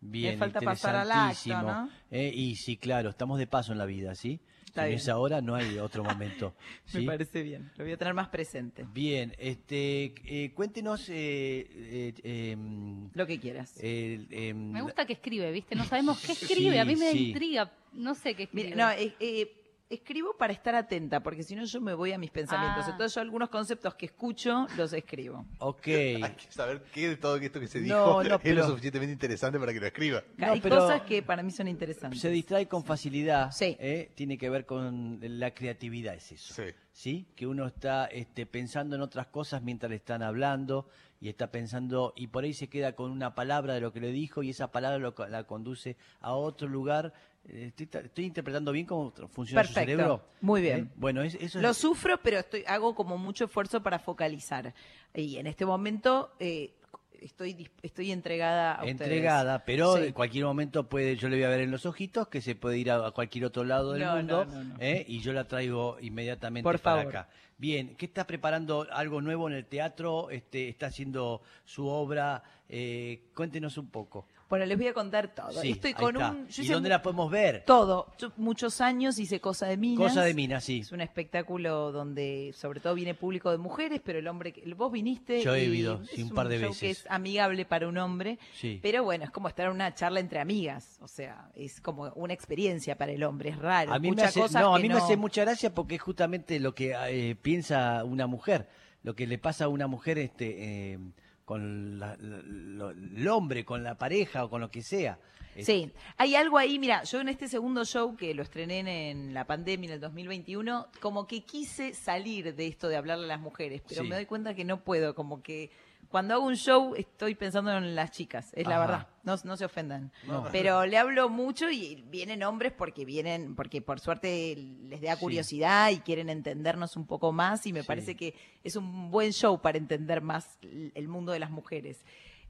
Bien, 0.00 0.38
falta 0.38 0.60
pasar 0.60 0.94
al 0.94 1.10
acto, 1.10 1.20
interesantísimo. 1.50 1.62
¿no? 1.62 1.90
Eh, 2.12 2.30
y 2.32 2.54
sí, 2.56 2.76
claro, 2.76 3.10
estamos 3.10 3.38
de 3.40 3.48
paso 3.48 3.72
en 3.72 3.78
la 3.78 3.86
vida, 3.86 4.14
¿sí? 4.14 4.40
Está 4.76 4.84
en 4.84 4.90
bien. 4.90 5.00
esa 5.00 5.18
hora 5.18 5.40
no 5.40 5.54
hay 5.54 5.78
otro 5.78 6.04
momento. 6.04 6.54
¿sí? 6.84 6.98
Me 7.00 7.06
parece 7.06 7.42
bien. 7.42 7.70
Lo 7.76 7.84
voy 7.84 7.92
a 7.92 7.96
tener 7.96 8.12
más 8.14 8.28
presente. 8.28 8.84
Bien, 8.92 9.34
este, 9.38 10.14
eh, 10.26 10.52
cuéntenos 10.54 11.08
eh, 11.08 11.66
eh, 11.74 12.50
em, 12.52 13.08
Lo 13.14 13.26
que 13.26 13.40
quieras. 13.40 13.74
em, 13.82 14.70
Me 14.72 14.82
gusta 14.82 15.06
que 15.06 15.14
escribe, 15.14 15.50
¿viste? 15.50 15.74
No 15.74 15.84
sabemos 15.84 16.20
qué 16.20 16.32
escribe. 16.32 16.78
a 16.78 16.84
mí 16.84 16.94
me 16.96 17.10
sí. 17.12 17.28
intriga. 17.28 17.72
No 17.94 18.14
sé 18.14 18.34
qué 18.34 18.42
escribe. 18.44 18.70
Mira, 18.70 18.76
no, 18.76 18.90
eh, 19.00 19.14
eh, 19.18 19.50
escribo 19.88 20.36
para 20.36 20.52
estar 20.52 20.74
atenta, 20.74 21.20
porque 21.22 21.42
si 21.42 21.54
no 21.54 21.64
yo 21.64 21.80
me 21.80 21.94
voy 21.94 22.12
a 22.12 22.18
mis 22.18 22.30
pensamientos. 22.30 22.84
Ah. 22.86 22.90
Entonces 22.90 23.14
yo 23.14 23.20
algunos 23.20 23.48
conceptos 23.48 23.94
que 23.94 24.06
escucho 24.06 24.66
los 24.76 24.92
escribo. 24.92 25.46
Ok. 25.58 25.86
Hay 25.86 26.34
que 26.36 26.50
saber 26.50 26.82
qué 26.92 27.08
de 27.10 27.16
todo 27.16 27.36
esto 27.36 27.60
que 27.60 27.68
se 27.68 27.80
dijo 27.80 27.94
No, 27.96 28.22
no, 28.22 28.34
es 28.36 28.40
pero- 28.42 28.62
lo 28.62 28.66
suficientemente 28.68 29.12
interesante 29.12 29.58
para 29.58 29.72
que 29.72 29.80
lo 29.80 29.86
escriba. 29.86 30.22
No, 30.36 30.52
Hay 30.52 30.60
pero- 30.60 30.78
cosas 30.78 31.02
que 31.02 31.22
para 31.22 31.42
mí 31.42 31.50
son 31.50 31.68
interesantes. 31.68 32.20
Se 32.20 32.30
distrae 32.30 32.66
con 32.66 32.84
facilidad. 32.84 33.50
Sí. 33.52 33.76
¿eh? 33.78 34.10
Tiene 34.14 34.36
que 34.38 34.50
ver 34.50 34.66
con 34.66 35.18
la 35.22 35.52
creatividad, 35.52 36.14
es 36.14 36.32
eso. 36.32 36.54
Sí. 36.54 36.74
¿Sí? 36.92 37.28
Que 37.36 37.46
uno 37.46 37.66
está 37.66 38.06
este, 38.06 38.46
pensando 38.46 38.96
en 38.96 39.02
otras 39.02 39.26
cosas 39.26 39.62
mientras 39.62 39.90
le 39.90 39.96
están 39.96 40.22
hablando 40.22 40.88
y 41.20 41.28
está 41.28 41.50
pensando, 41.50 42.12
y 42.16 42.26
por 42.26 42.44
ahí 42.44 42.52
se 42.54 42.68
queda 42.68 42.94
con 42.94 43.10
una 43.10 43.34
palabra 43.34 43.74
de 43.74 43.80
lo 43.80 43.92
que 43.92 44.00
le 44.00 44.12
dijo 44.12 44.42
y 44.42 44.50
esa 44.50 44.70
palabra 44.70 44.98
lo 44.98 45.14
la 45.28 45.44
conduce 45.44 45.96
a 46.20 46.34
otro 46.34 46.68
lugar. 46.68 47.12
Eh, 47.48 47.66
Estoy, 47.68 47.86
ta- 47.86 48.00
estoy 48.00 48.24
interpretando 48.26 48.72
bien 48.72 48.86
cómo 48.86 49.12
funciona 49.30 49.64
su 49.64 49.72
cerebro. 49.72 50.22
Muy 50.40 50.60
bien. 50.60 50.78
¿Eh? 50.86 50.92
Bueno, 50.96 51.22
es- 51.22 51.36
eso 51.36 51.60
Lo 51.60 51.70
es. 51.70 51.76
sufro, 51.76 52.18
pero 52.22 52.38
estoy 52.40 52.64
hago 52.66 52.94
como 52.94 53.16
mucho 53.18 53.44
esfuerzo 53.46 53.82
para 53.82 53.98
focalizar. 53.98 54.74
Y 55.14 55.36
en 55.36 55.46
este 55.46 55.64
momento 55.64 56.32
eh, 56.38 56.74
estoy 57.20 57.54
dis- 57.54 57.70
estoy 57.82 58.12
entregada 58.12 58.72
a 58.74 58.84
ustedes. 58.84 59.00
entregada, 59.00 59.64
pero 59.64 59.96
Sí. 59.96 60.04
en 60.08 60.12
cualquier 60.12 60.44
momento 60.44 60.88
puede, 60.88 61.16
yo 61.16 61.28
le 61.28 61.36
voy 61.36 61.44
a 61.44 61.48
ver 61.48 61.60
en 61.60 61.70
los 61.70 61.86
ojitos 61.86 62.28
que 62.28 62.40
se 62.40 62.54
puede 62.54 62.78
ir 62.78 62.90
a, 62.90 63.06
a 63.06 63.10
cualquier 63.12 63.44
otro 63.44 63.64
lado 63.64 63.92
del 63.92 64.02
No, 64.04 64.16
mundo 64.16 64.44
no, 64.44 64.52
no, 64.52 64.64
no. 64.64 64.76
¿eh? 64.80 65.04
y 65.08 65.20
yo 65.20 65.32
la 65.32 65.44
traigo 65.48 65.98
inmediatamente 66.00 66.62
Por 66.64 66.78
para 66.80 66.98
favor. 67.02 67.16
acá. 67.16 67.28
Bien, 67.58 67.96
¿qué 67.96 68.06
está 68.06 68.26
preparando? 68.26 68.86
¿Algo 68.92 69.22
nuevo 69.22 69.48
en 69.48 69.54
el 69.54 69.64
teatro? 69.66 70.28
Este, 70.30 70.68
¿Está 70.68 70.86
haciendo 70.86 71.40
su 71.64 71.86
obra? 71.86 72.42
Eh, 72.68 73.30
cuéntenos 73.34 73.78
un 73.78 73.88
poco. 73.90 74.26
Bueno, 74.48 74.64
les 74.64 74.78
voy 74.78 74.86
a 74.86 74.94
contar 74.94 75.34
todo. 75.34 75.60
Sí, 75.60 75.72
Estoy 75.72 75.92
con 75.92 76.14
está. 76.14 76.30
un. 76.30 76.46
yo 76.46 76.62
¿Y 76.62 76.66
dónde 76.68 76.88
la 76.88 77.02
podemos 77.02 77.28
ver? 77.32 77.64
Todo. 77.66 78.06
Yo 78.16 78.30
muchos 78.36 78.80
años 78.80 79.18
hice 79.18 79.40
Cosa 79.40 79.66
de 79.66 79.76
Minas. 79.76 80.08
Cosa 80.08 80.22
de 80.22 80.34
Mina, 80.34 80.60
sí. 80.60 80.78
Es 80.80 80.92
un 80.92 81.00
espectáculo 81.00 81.90
donde 81.90 82.52
sobre 82.56 82.78
todo 82.78 82.94
viene 82.94 83.14
público 83.14 83.50
de 83.50 83.58
mujeres, 83.58 84.00
pero 84.04 84.20
el 84.20 84.28
hombre, 84.28 84.52
que- 84.52 84.72
vos 84.74 84.92
viniste 84.92 85.42
Yo 85.42 85.54
he 85.56 85.64
y 85.64 85.78
ido, 85.78 86.00
es 86.04 86.10
sí, 86.10 86.22
un 86.22 86.30
par 86.30 86.46
de 86.46 86.58
show 86.60 86.68
veces. 86.68 86.80
que 86.80 86.90
es 86.90 87.06
amigable 87.10 87.64
para 87.64 87.88
un 87.88 87.98
hombre, 87.98 88.38
Sí. 88.54 88.78
pero 88.80 89.02
bueno, 89.02 89.24
es 89.24 89.30
como 89.32 89.48
estar 89.48 89.66
en 89.66 89.72
una 89.72 89.92
charla 89.96 90.20
entre 90.20 90.38
amigas, 90.38 90.98
o 91.02 91.08
sea, 91.08 91.50
es 91.56 91.80
como 91.80 92.12
una 92.14 92.32
experiencia 92.32 92.96
para 92.96 93.10
el 93.10 93.24
hombre, 93.24 93.50
es 93.50 93.58
raro. 93.58 93.92
A 93.92 93.98
mí, 93.98 94.08
me 94.10 94.14
muchas 94.14 94.28
hace, 94.28 94.40
cosas 94.42 94.62
no, 94.62 94.76
a 94.76 94.78
mí 94.78 94.88
me 94.88 94.94
hace 94.94 95.16
mucha 95.16 95.42
gracia 95.42 95.74
porque 95.74 95.96
es 95.96 96.02
justamente 96.02 96.60
lo 96.60 96.72
que 96.72 96.94
eh, 97.08 97.34
piensa 97.34 98.04
una 98.04 98.28
mujer, 98.28 98.68
lo 99.02 99.16
que 99.16 99.26
le 99.26 99.38
pasa 99.38 99.64
a 99.64 99.68
una 99.68 99.88
mujer 99.88 100.18
este, 100.18 100.92
eh, 100.92 100.98
con 101.46 101.98
la- 101.98 102.16
lo- 102.18 102.90
el 102.90 103.26
hombre, 103.28 103.64
con 103.64 103.82
la 103.82 103.96
pareja 103.96 104.44
o 104.44 104.50
con 104.50 104.60
lo 104.60 104.70
que 104.70 104.82
sea. 104.82 105.18
Sí, 105.62 105.90
hay 106.18 106.34
algo 106.34 106.58
ahí, 106.58 106.78
mira, 106.78 107.02
yo 107.04 107.18
en 107.22 107.30
este 107.30 107.48
segundo 107.48 107.86
show 107.86 108.14
que 108.14 108.34
lo 108.34 108.42
estrené 108.42 108.80
en, 108.80 108.88
en 108.88 109.32
la 109.32 109.46
pandemia 109.46 109.88
en 109.88 109.94
el 109.94 110.00
2021, 110.00 110.88
como 111.00 111.26
que 111.26 111.44
quise 111.44 111.94
salir 111.94 112.54
de 112.54 112.66
esto 112.66 112.88
de 112.88 112.96
hablarle 112.96 113.24
a 113.24 113.28
las 113.28 113.40
mujeres, 113.40 113.80
pero 113.88 114.02
Sí. 114.02 114.08
me 114.08 114.16
doy 114.16 114.26
cuenta 114.26 114.54
que 114.54 114.64
no 114.64 114.84
puedo, 114.84 115.14
como 115.14 115.42
que 115.42 115.70
cuando 116.08 116.34
hago 116.34 116.44
un 116.46 116.56
show 116.56 116.94
estoy 116.96 117.34
pensando 117.34 117.70
en 117.76 117.94
las 117.94 118.10
chicas, 118.10 118.52
es 118.54 118.66
la 118.66 118.76
Ajá. 118.76 118.86
verdad, 118.86 119.08
no, 119.24 119.34
no 119.44 119.56
se 119.56 119.64
ofendan. 119.64 120.12
No. 120.26 120.46
Pero 120.52 120.86
le 120.86 120.98
hablo 120.98 121.28
mucho 121.28 121.70
y 121.70 122.04
vienen 122.10 122.42
hombres 122.42 122.72
porque 122.72 123.04
vienen, 123.04 123.54
porque 123.54 123.82
por 123.82 124.00
suerte 124.00 124.54
les 124.56 125.00
da 125.00 125.14
Sí. 125.14 125.20
curiosidad 125.20 125.90
y 125.90 125.98
quieren 126.00 126.28
entendernos 126.28 126.96
un 126.96 127.06
poco 127.06 127.32
más 127.32 127.66
y 127.66 127.72
me 127.72 127.82
Sí. 127.82 127.86
parece 127.86 128.16
que 128.16 128.34
es 128.64 128.76
un 128.76 129.10
buen 129.10 129.32
show 129.32 129.60
para 129.60 129.78
entender 129.78 130.20
más 130.20 130.58
el 130.62 130.92
el 130.94 131.08
mundo 131.08 131.32
de 131.32 131.38
las 131.40 131.50
mujeres. 131.50 132.04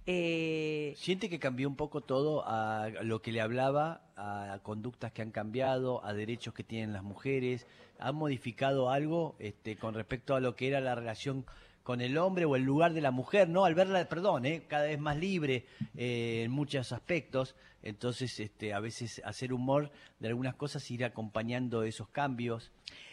Eh, 0.08 0.94
¿Siente 0.96 1.28
que 1.28 1.40
cambió 1.40 1.68
un 1.68 1.74
poco 1.74 2.00
todo 2.00 2.44
a 2.46 2.88
lo 3.02 3.22
que 3.22 3.32
le 3.32 3.40
hablaba, 3.40 4.02
a 4.16 4.60
conductas 4.62 5.10
que 5.10 5.20
han 5.20 5.32
cambiado, 5.32 6.04
a 6.04 6.12
derechos 6.12 6.54
que 6.54 6.62
tienen 6.62 6.92
las 6.92 7.02
mujeres? 7.02 7.66
¿Han 7.98 8.14
modificado 8.14 8.90
algo 8.90 9.34
este, 9.40 9.76
con 9.76 9.94
respecto 9.94 10.36
a 10.36 10.40
lo 10.40 10.54
que 10.54 10.68
era 10.68 10.80
la 10.80 10.94
relación 10.94 11.44
con 11.86 12.00
el 12.00 12.18
hombre 12.18 12.44
o 12.46 12.56
el 12.56 12.64
lugar 12.64 12.94
de 12.94 13.00
la 13.00 13.12
mujer? 13.12 13.48
No, 13.48 13.64
al 13.64 13.76
verla, 13.76 14.04
perdón, 14.08 14.44
eh, 14.44 14.64
cada 14.66 14.86
vez 14.86 14.98
más 14.98 15.16
libre 15.16 15.66
eh, 15.96 16.42
en 16.44 16.50
muchos 16.50 16.90
aspectos. 16.90 17.54
Entonces, 17.80 18.40
este, 18.40 18.74
a 18.74 18.80
veces 18.80 19.22
hacer 19.24 19.52
humor 19.52 19.92
de 20.18 20.26
algunas 20.26 20.56
cosas, 20.56 20.90
ir 20.90 21.04
acompañando 21.04 21.84
esos 21.84 22.08
cambios. 22.08 22.72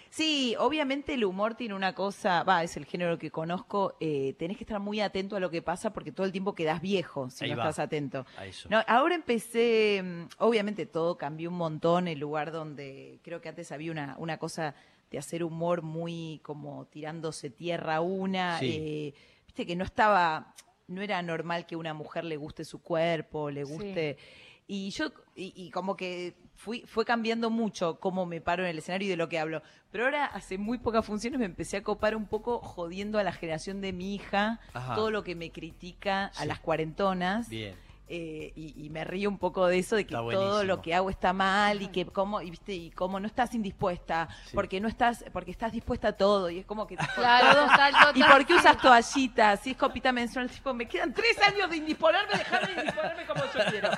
Sí, 0.10 0.56
obviamente 0.58 1.14
el 1.14 1.24
humor 1.24 1.54
tiene 1.54 1.76
una 1.76 1.94
cosa, 1.94 2.42
va, 2.44 2.64
es 2.64 2.76
el 2.76 2.86
género 2.86 3.20
que 3.20 3.30
conozco, 3.30 3.96
eh, 4.00 4.34
tenés 4.40 4.58
que 4.58 4.64
estar 4.64 4.80
muy 4.80 5.02
atento 5.02 5.36
a 5.36 5.40
lo 5.40 5.52
que 5.52 5.62
pasa 5.62 5.94
porque 5.94 6.12
todo 6.12 6.26
el 6.26 6.32
tiempo 6.32 6.56
quedás 6.56 6.82
viejo 6.82 7.30
si 7.30 7.46
Ahí 7.46 7.52
no 7.52 7.58
va. 7.58 7.64
estás 7.70 7.78
atento. 7.78 8.26
A 8.38 8.46
eso. 8.48 8.70
No, 8.72 8.82
ahora 8.88 9.14
empecé, 9.14 10.02
mm, 10.04 10.24
obviamente 10.40 10.88
todo 10.88 11.18
cambió 11.18 11.50
un 11.52 11.58
montón, 11.58 12.08
el 12.08 12.20
lugar 12.20 12.52
donde 12.52 13.20
creo 13.24 13.40
que 13.40 13.50
antes 13.50 13.72
había 13.72 13.92
una, 13.92 14.16
una 14.18 14.38
cosa 14.38 14.76
de 15.14 15.20
hacer 15.20 15.44
humor 15.44 15.84
muy 15.84 16.42
como 16.44 16.86
tirándose 16.88 17.52
tierra 17.52 18.02
una, 18.02 18.58
Sí. 18.58 18.72
eh, 18.82 19.14
viste 19.46 19.66
que 19.68 19.76
no 19.76 19.84
estaba, 19.86 20.56
no 20.88 21.02
era 21.04 21.22
normal 21.22 21.68
que 21.68 21.76
una 21.76 21.94
mujer 21.94 22.24
le 22.26 22.36
guste 22.36 22.66
su 22.66 22.82
cuerpo, 22.82 23.50
le 23.52 23.64
Sí. 23.66 23.72
guste... 23.72 24.18
Y 24.66 24.90
yo, 24.92 25.12
y, 25.36 25.52
y 25.58 25.70
como 25.72 25.96
que 25.98 26.36
fui, 26.56 26.84
fue 26.88 27.04
cambiando 27.04 27.50
mucho 27.50 28.00
cómo 28.00 28.26
me 28.26 28.40
paro 28.40 28.64
en 28.64 28.70
el 28.70 28.78
escenario 28.78 29.06
y 29.08 29.10
de 29.10 29.18
lo 29.18 29.28
que 29.28 29.38
hablo. 29.38 29.62
Pero 29.92 30.06
ahora, 30.06 30.26
hace 30.26 30.58
muy 30.58 30.78
pocas 30.80 31.06
funciones, 31.06 31.38
me 31.38 31.46
empecé 31.46 31.78
a 31.78 31.84
copar 31.84 32.16
un 32.16 32.26
poco 32.26 32.60
jodiendo 32.60 33.20
a 33.20 33.24
la 33.24 33.34
generación 33.34 33.82
de 33.82 33.92
mi 33.92 34.16
hija, 34.16 34.62
Ajá. 34.74 34.96
todo 34.96 35.12
lo 35.12 35.24
que 35.24 35.36
me 35.36 35.52
critica 35.52 36.32
a 36.38 36.46
las 36.46 36.60
cuarentonas. 36.60 37.50
Bien. 37.50 37.76
Eh, 38.16 38.54
y, 38.56 38.86
y 38.86 38.90
me 38.92 39.04
río 39.04 39.28
un 39.28 39.40
poco 39.40 39.66
de 39.66 39.80
eso, 39.80 39.96
de 39.96 40.06
que 40.06 40.14
todo 40.14 40.64
lo 40.64 40.84
que 40.84 40.94
hago 40.94 41.10
está 41.10 41.34
mal 41.34 41.82
y 41.82 41.88
que 41.88 42.06
cómo, 42.06 42.42
y 42.42 42.52
viste, 42.52 42.72
y 42.72 42.92
cómo 42.92 43.20
no 43.20 43.26
estás 43.26 43.56
indispuesta, 43.56 44.28
Sí. 44.46 44.52
porque 44.54 44.80
no 44.80 44.88
estás, 44.88 45.26
porque 45.34 45.50
estás 45.50 45.72
dispuesta 45.72 46.10
a 46.10 46.12
todo, 46.14 46.52
y 46.52 46.60
es 46.60 46.66
como 46.68 46.86
que 46.86 46.96
Claro, 47.16 47.52
todo- 47.56 47.66
total. 47.72 47.94
¿Y 48.16 48.22
por 48.24 48.46
qué 48.46 48.54
usas 48.54 48.78
toallitas? 48.78 49.62
Si 49.62 49.72
es 49.72 49.78
copita 49.78 50.12
menstrual, 50.12 50.48
tipo, 50.48 50.76
me 50.76 50.88
quedan 50.88 51.12
tres 51.12 51.42
años 51.42 51.68
de 51.72 51.78
indisponerme, 51.78 52.34
dejarme 52.38 52.74
indisponerme 52.82 53.26
como 53.26 53.44
yo 53.46 53.72
quiero. 53.72 53.90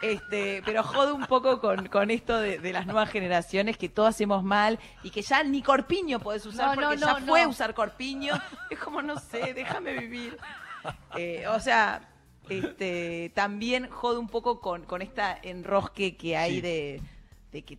Este, 0.00 0.62
pero 0.64 0.82
jodo 0.82 1.14
un 1.14 1.26
poco 1.26 1.60
con, 1.60 1.88
con 1.88 2.10
esto 2.10 2.38
de, 2.38 2.58
de 2.60 2.72
las 2.72 2.86
nuevas 2.86 3.10
generaciones, 3.10 3.76
que 3.76 3.90
todo 3.90 4.06
hacemos 4.06 4.42
mal 4.44 4.78
y 5.02 5.10
que 5.10 5.20
ya 5.20 5.42
ni 5.42 5.60
corpiño 5.62 6.20
podés 6.20 6.46
usar 6.46 6.68
No, 6.68 6.74
no, 6.82 6.88
porque 6.88 7.00
no, 7.04 7.06
ya 7.18 7.26
fue 7.26 7.42
no. 7.42 7.50
usar 7.50 7.74
corpiño. 7.74 8.34
Es 8.70 8.78
como, 8.78 9.02
no 9.02 9.18
sé, 9.18 9.52
déjame 9.52 9.92
vivir. 9.98 10.38
Eh, 11.16 11.46
o 11.48 11.60
sea, 11.60 12.00
este, 12.50 13.30
también 13.34 13.88
jode 13.88 14.18
un 14.18 14.28
poco 14.28 14.60
con, 14.60 14.84
con 14.84 15.02
esta 15.02 15.38
enrosque 15.42 16.16
que 16.16 16.36
hay 16.36 16.56
Sí. 16.56 16.60
de, 16.60 17.00
de 17.52 17.62
que 17.62 17.78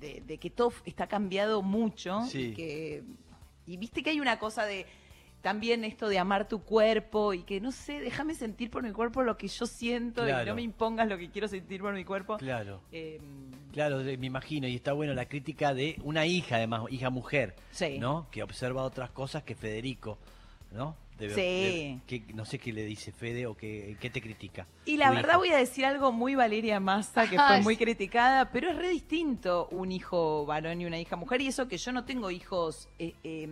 de, 0.00 0.22
de 0.26 0.38
que 0.38 0.48
todo 0.50 0.72
está 0.86 1.06
cambiado 1.06 1.60
mucho 1.62 2.22
Sí. 2.26 2.40
y 2.48 2.54
que 2.54 3.02
y 3.66 3.76
viste 3.76 4.02
que 4.02 4.10
hay 4.10 4.20
una 4.20 4.38
cosa 4.38 4.64
de 4.64 4.86
también 5.42 5.84
esto 5.84 6.08
de 6.08 6.18
amar 6.18 6.48
tu 6.48 6.62
cuerpo 6.62 7.32
y 7.32 7.42
que 7.44 7.60
no 7.60 7.72
sé, 7.72 8.00
déjame 8.00 8.34
sentir 8.34 8.70
por 8.70 8.82
mi 8.82 8.92
cuerpo 8.92 9.22
lo 9.22 9.36
que 9.38 9.48
yo 9.48 9.64
siento 9.66 10.22
y 10.24 10.26
Claro. 10.28 10.46
no 10.50 10.54
me 10.56 10.62
impongas 10.62 11.08
lo 11.08 11.16
que 11.16 11.30
quiero 11.30 11.48
sentir 11.48 11.80
por 11.80 11.94
mi 11.94 12.04
cuerpo. 12.04 12.36
Claro. 12.38 12.80
Eh, 12.92 13.20
Claro, 13.72 13.98
me 13.98 14.26
imagino, 14.26 14.66
y 14.66 14.74
está 14.74 14.92
bueno 14.92 15.14
la 15.14 15.26
crítica 15.26 15.72
de 15.74 15.96
una 16.02 16.26
hija, 16.26 16.56
además, 16.56 16.82
hija 16.90 17.08
mujer, 17.08 17.54
Sí. 17.70 17.98
¿no? 17.98 18.26
Que 18.32 18.42
observa 18.42 18.82
otras 18.82 19.10
cosas 19.10 19.44
que 19.44 19.54
Federico, 19.54 20.18
¿no? 20.72 20.96
Debe- 21.20 21.34
Sí. 21.34 22.00
que, 22.06 22.32
no 22.34 22.44
sé 22.44 22.58
qué 22.58 22.72
le 22.72 22.84
dice 22.84 23.12
Fede 23.12 23.46
o 23.46 23.54
qué, 23.56 23.96
qué 24.00 24.08
te 24.10 24.20
critica. 24.22 24.66
Y 24.86 24.96
la 24.96 25.10
verdad 25.10 25.32
hijo. 25.32 25.38
voy 25.40 25.48
a 25.50 25.56
decir 25.58 25.84
algo 25.84 26.10
muy 26.12 26.34
Valeria 26.34 26.80
Massa, 26.80 27.28
que 27.28 27.36
fue 27.36 27.60
muy 27.60 27.76
criticada, 27.76 28.50
pero 28.50 28.70
es 28.70 28.76
re 28.76 28.88
distinto 28.88 29.68
un 29.70 29.92
hijo 29.92 30.46
varón 30.46 30.80
y 30.80 30.86
una 30.86 30.98
hija 30.98 31.16
mujer, 31.16 31.40
y 31.42 31.48
eso 31.48 31.68
que 31.68 31.76
yo 31.76 31.92
no 31.92 32.04
tengo 32.04 32.30
hijos 32.30 32.88
eh, 32.98 33.14
eh, 33.22 33.48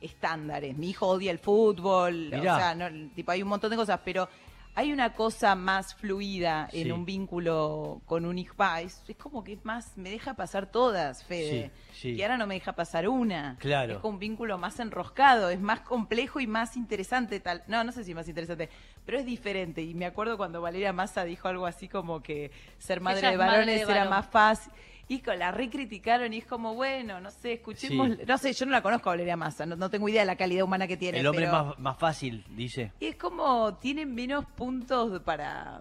estándares. 0.00 0.76
Mi 0.76 0.90
hijo 0.90 1.06
odia 1.06 1.30
el 1.30 1.38
fútbol, 1.38 2.30
Mirá. 2.32 2.54
o 2.54 2.58
sea, 2.58 2.74
no, 2.74 3.10
tipo, 3.14 3.30
hay 3.32 3.42
un 3.42 3.48
montón 3.48 3.70
de 3.70 3.76
cosas, 3.76 4.00
pero 4.04 4.28
hay 4.74 4.92
una 4.92 5.12
cosa 5.14 5.54
más 5.54 5.94
fluida 5.94 6.68
en 6.72 6.84
Sí. 6.84 6.90
un 6.92 7.04
vínculo 7.04 8.00
con 8.06 8.24
un 8.24 8.38
hijo. 8.38 8.54
Es, 8.80 9.02
es 9.08 9.16
como 9.16 9.42
que 9.44 9.54
es 9.54 9.64
más, 9.64 9.96
me 9.96 10.10
deja 10.10 10.34
pasar 10.34 10.66
todas, 10.70 11.24
Fede. 11.24 11.70
Sí, 11.92 12.00
sí. 12.00 12.08
Y 12.12 12.22
ahora 12.22 12.38
no 12.38 12.46
me 12.46 12.54
deja 12.54 12.72
pasar 12.72 13.08
una. 13.08 13.56
Claro. 13.58 13.94
Es 13.94 13.98
como 13.98 14.14
un 14.14 14.18
vínculo 14.20 14.58
más 14.58 14.78
enroscado, 14.80 15.50
es 15.50 15.60
más 15.60 15.80
complejo 15.80 16.40
y 16.40 16.46
más 16.46 16.76
interesante. 16.76 17.40
tal 17.40 17.62
No, 17.66 17.84
no 17.84 17.92
sé 17.92 18.04
si 18.04 18.14
más 18.14 18.28
interesante, 18.28 18.68
pero 19.04 19.18
es 19.18 19.26
diferente. 19.26 19.82
Y 19.82 19.94
me 19.94 20.06
acuerdo 20.06 20.36
cuando 20.36 20.60
Valeria 20.60 20.92
Massa 20.92 21.24
dijo 21.24 21.48
algo 21.48 21.66
así 21.66 21.88
como 21.88 22.22
que 22.22 22.50
ser 22.78 23.00
madre 23.00 23.20
Ella 23.20 23.30
de 23.32 23.36
madre 23.38 23.50
varones 23.52 23.86
de 23.86 23.92
era 23.92 24.08
más 24.08 24.26
fácil. 24.28 24.72
Y 25.10 25.18
con 25.22 25.38
la 25.40 25.50
recriticaron 25.50 26.32
y 26.32 26.38
es 26.38 26.46
como, 26.46 26.74
bueno, 26.76 27.20
no 27.20 27.32
sé, 27.32 27.54
escuchemos. 27.54 28.10
Sí. 28.16 28.22
No 28.28 28.38
sé, 28.38 28.52
yo 28.52 28.64
no 28.64 28.70
la 28.70 28.80
conozco 28.80 29.10
a 29.10 29.12
Valeria 29.14 29.36
Massa, 29.36 29.66
no, 29.66 29.74
no 29.74 29.90
tengo 29.90 30.08
idea 30.08 30.22
de 30.22 30.26
la 30.26 30.36
calidad 30.36 30.62
humana 30.62 30.86
que 30.86 30.96
tiene. 30.96 31.18
El 31.18 31.26
hombre 31.26 31.46
pero- 31.46 31.64
más, 31.64 31.78
más 31.80 31.98
fácil, 31.98 32.44
dice. 32.54 32.92
y 33.00 33.06
es 33.06 33.16
como, 33.16 33.74
tienen 33.74 34.14
menos 34.14 34.44
puntos 34.44 35.20
para 35.22 35.80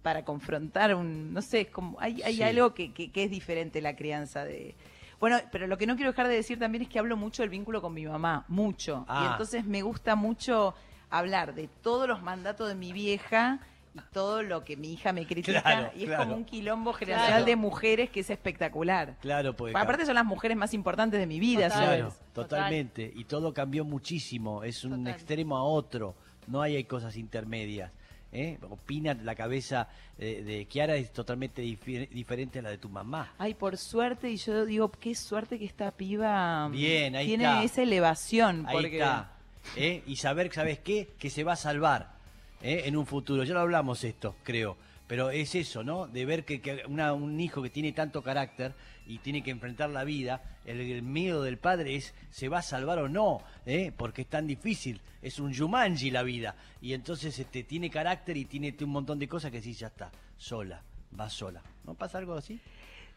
para 0.00 0.24
confrontar 0.24 0.94
un, 0.94 1.34
no 1.34 1.42
sé, 1.42 1.60
es 1.60 1.68
como, 1.68 2.00
hay, 2.00 2.22
hay 2.22 2.36
Sí. 2.36 2.42
algo 2.42 2.72
que, 2.72 2.94
que, 2.94 3.12
que 3.12 3.24
es 3.24 3.30
diferente 3.30 3.82
la 3.82 3.94
crianza 3.94 4.46
de... 4.46 4.74
Bueno, 5.20 5.36
pero 5.52 5.66
lo 5.66 5.76
que 5.76 5.86
no 5.86 5.94
quiero 5.96 6.12
dejar 6.12 6.26
de 6.28 6.34
decir 6.36 6.58
también 6.58 6.80
es 6.84 6.88
que 6.88 6.98
hablo 6.98 7.18
mucho 7.18 7.42
del 7.42 7.50
vínculo 7.50 7.82
con 7.82 7.92
mi 7.92 8.06
mamá, 8.06 8.46
mucho. 8.48 9.04
Ah. 9.06 9.24
Y 9.26 9.32
entonces 9.32 9.66
me 9.66 9.82
gusta 9.82 10.14
mucho 10.14 10.74
hablar 11.10 11.52
de 11.54 11.68
todos 11.82 12.08
los 12.08 12.22
mandatos 12.22 12.66
de 12.68 12.74
mi 12.74 12.94
vieja 12.94 13.60
y 13.94 13.98
todo 14.12 14.42
lo 14.42 14.62
que 14.64 14.76
mi 14.76 14.92
hija 14.92 15.12
me 15.12 15.26
critica. 15.26 15.62
Claro, 15.62 15.90
y 15.96 16.00
es 16.02 16.06
claro. 16.06 16.24
como 16.24 16.36
un 16.36 16.44
quilombo 16.44 16.92
generacional 16.92 17.30
Claro. 17.40 17.46
de 17.46 17.56
mujeres 17.56 18.10
que 18.10 18.20
es 18.20 18.30
espectacular. 18.30 19.16
Claro, 19.20 19.54
porque... 19.56 19.76
Aparte 19.76 20.06
son 20.06 20.14
las 20.14 20.24
mujeres 20.24 20.56
más 20.56 20.72
importantes 20.74 21.18
de 21.18 21.26
mi 21.26 21.40
vida, 21.40 21.68
Total. 21.68 21.84
¿sabes? 21.84 21.98
Claro, 22.00 22.14
totalmente. 22.34 23.12
Y 23.14 23.24
todo 23.24 23.52
cambió 23.52 23.84
muchísimo. 23.84 24.62
Es 24.64 24.84
un 24.84 24.98
Total. 24.98 25.08
extremo 25.14 25.56
a 25.56 25.64
otro. 25.64 26.14
No 26.46 26.62
hay, 26.62 26.76
hay 26.76 26.84
cosas 26.84 27.16
intermedias. 27.16 27.90
¿eh? 28.32 28.58
Opina 28.70 29.12
la 29.14 29.34
cabeza 29.34 29.88
eh, 30.16 30.42
de 30.44 30.64
Kiara 30.66 30.94
es 30.94 31.12
totalmente 31.12 31.62
difi- 31.64 32.08
diferente 32.10 32.60
a 32.60 32.62
la 32.62 32.70
de 32.70 32.78
tu 32.78 32.88
mamá. 32.88 33.34
Ay, 33.38 33.54
por 33.54 33.76
suerte, 33.76 34.30
y 34.30 34.36
yo 34.36 34.64
digo, 34.66 34.88
qué 34.92 35.16
suerte 35.16 35.58
que 35.58 35.64
esta 35.64 35.90
piba 35.90 36.68
mm, 36.68 36.72
Bien, 36.72 37.16
ahí 37.16 37.26
tiene 37.26 37.44
está. 37.44 37.62
esa 37.64 37.82
elevación. 37.82 38.66
Ahí 38.68 38.72
porque... 38.76 38.98
está. 38.98 39.32
¿eh? 39.76 40.04
Y 40.06 40.14
saber, 40.16 40.52
¿sabes 40.52 40.78
qué? 40.78 41.08
Que 41.18 41.28
se 41.28 41.42
va 41.42 41.54
a 41.54 41.56
salvar 41.56 42.19
¿eh? 42.62 42.82
en 42.86 42.96
un 42.96 43.06
futuro. 43.06 43.44
Ya 43.44 43.54
lo 43.54 43.60
hablamos 43.60 44.04
esto, 44.04 44.36
creo. 44.42 44.76
Pero 45.06 45.30
es 45.30 45.56
eso, 45.56 45.82
¿no? 45.82 46.06
De 46.06 46.24
ver 46.24 46.44
que, 46.44 46.84
un 46.86 47.40
hijo 47.40 47.62
que 47.62 47.70
tiene 47.70 47.92
tanto 47.92 48.22
carácter 48.22 48.74
y 49.08 49.18
tiene 49.18 49.42
que 49.42 49.50
enfrentar 49.50 49.90
la 49.90 50.04
vida, 50.04 50.40
el, 50.64 51.02
miedo 51.02 51.42
del 51.42 51.58
padre 51.58 51.96
es, 51.96 52.14
¿se 52.30 52.48
va 52.48 52.58
a 52.58 52.62
salvar 52.62 53.00
o 53.00 53.08
no? 53.08 53.42
¿eh? 53.66 53.92
Porque 53.96 54.22
es 54.22 54.28
tan 54.28 54.46
difícil. 54.46 55.00
Es 55.20 55.40
un 55.40 55.52
Jumanji 55.52 56.12
la 56.12 56.22
vida. 56.22 56.54
Y 56.80 56.92
entonces 56.92 57.36
este, 57.36 57.64
tiene 57.64 57.90
carácter 57.90 58.36
y 58.36 58.44
tiene 58.44 58.72
un 58.80 58.90
montón 58.90 59.18
de 59.18 59.26
cosas 59.26 59.50
que 59.50 59.60
sí, 59.60 59.72
ya 59.72 59.88
está. 59.88 60.12
Sola. 60.36 60.80
Va 61.18 61.28
sola. 61.28 61.60
¿No 61.84 61.94
pasa 61.94 62.18
algo 62.18 62.34
así? 62.34 62.60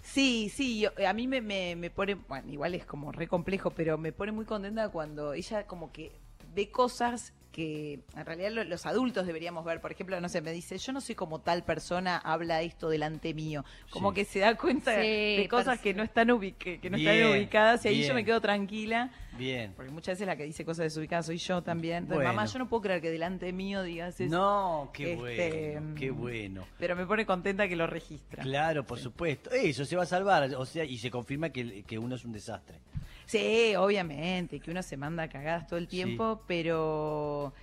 Sí, 0.02 0.52
sí, 0.54 0.80
yo- 0.80 0.92
a 1.08 1.14
mí 1.14 1.28
me, 1.28 1.42
me, 1.42 1.76
me 1.76 1.92
pone, 1.92 2.16
bueno, 2.16 2.52
igual 2.52 2.74
es 2.74 2.86
como 2.86 3.12
re 3.12 3.28
complejo, 3.28 3.70
pero 3.70 4.00
me 4.00 4.12
pone 4.12 4.32
muy 4.32 4.46
contenta 4.46 4.90
cuando 4.90 5.34
ella 5.34 5.68
como 5.68 5.92
que 5.92 6.12
ve 6.56 6.72
cosas 6.72 7.34
que 7.54 8.00
en 8.18 8.26
realidad 8.26 8.52
lo- 8.52 8.64
los 8.66 8.86
adultos 8.88 9.26
deberíamos 9.28 9.64
ver. 9.64 9.80
Por 9.80 9.92
ejemplo, 9.92 10.20
no 10.20 10.28
sé, 10.28 10.42
me 10.42 10.52
dice, 10.52 10.78
yo 10.80 10.92
no 10.92 11.00
sé 11.00 11.16
cómo 11.16 11.40
tal 11.40 11.64
persona 11.64 12.18
habla 12.18 12.62
esto 12.64 12.90
delante 12.90 13.34
mío. 13.36 13.64
Como 13.92 14.10
Sí. 14.10 14.16
que 14.16 14.26
se 14.26 14.40
da 14.40 14.56
cuenta 14.58 14.92
Sí, 14.96 15.38
de 15.38 15.48
cosas 15.50 15.80
que 15.80 15.94
no 15.94 16.02
están, 16.04 16.30
ubique- 16.32 16.80
que 16.82 16.90
no 16.90 16.98
Bien, 16.98 17.16
están 17.16 17.32
ubicadas 17.32 17.86
y 17.86 17.90
ahí 17.90 18.04
yo 18.04 18.14
me 18.16 18.26
quedo 18.26 18.42
tranquila. 18.42 19.12
Bien. 19.38 19.72
Porque 19.76 19.92
muchas 19.92 20.16
veces 20.16 20.28
la 20.28 20.36
que 20.36 20.44
dice 20.46 20.66
cosas 20.66 20.84
desubicadas 20.86 21.28
soy 21.28 21.38
yo 21.38 21.62
también. 21.62 21.98
Entonces, 22.00 22.18
Bueno. 22.18 22.34
mamá, 22.34 22.46
yo 22.48 22.58
no 22.60 22.68
puedo 22.68 22.82
creer 22.82 23.02
que 23.02 23.12
delante 23.12 23.54
mío 23.54 23.84
digas 23.84 24.20
eso. 24.20 24.32
No, 24.36 24.90
qué 24.94 25.14
Este, 25.14 25.72
bueno, 25.80 25.96
qué 25.96 26.10
bueno. 26.12 26.66
Pero 26.80 26.96
me 26.96 27.06
pone 27.06 27.26
contenta 27.26 27.68
que 27.68 27.76
lo 27.76 27.86
registra. 27.88 28.44
Claro, 28.44 28.84
por 28.84 28.98
supuesto. 29.00 29.52
Eso 29.52 29.86
se 29.86 29.96
va 29.96 30.04
a 30.04 30.08
salvar, 30.08 30.54
o 30.56 30.66
sea, 30.66 30.84
y 30.86 30.98
se 30.98 31.10
confirma 31.12 31.50
que, 31.52 31.84
que 31.84 32.00
uno 32.00 32.16
es 32.16 32.26
un 32.26 32.32
desastre. 32.32 32.80
Sí, 33.26 33.76
obviamente, 33.76 34.60
que 34.60 34.72
uno 34.72 34.84
se 34.84 34.98
manda 34.98 35.28
cagadas 35.30 35.68
todo 35.68 35.78
el 35.80 35.88
tiempo, 35.88 36.42
pero 36.48 37.54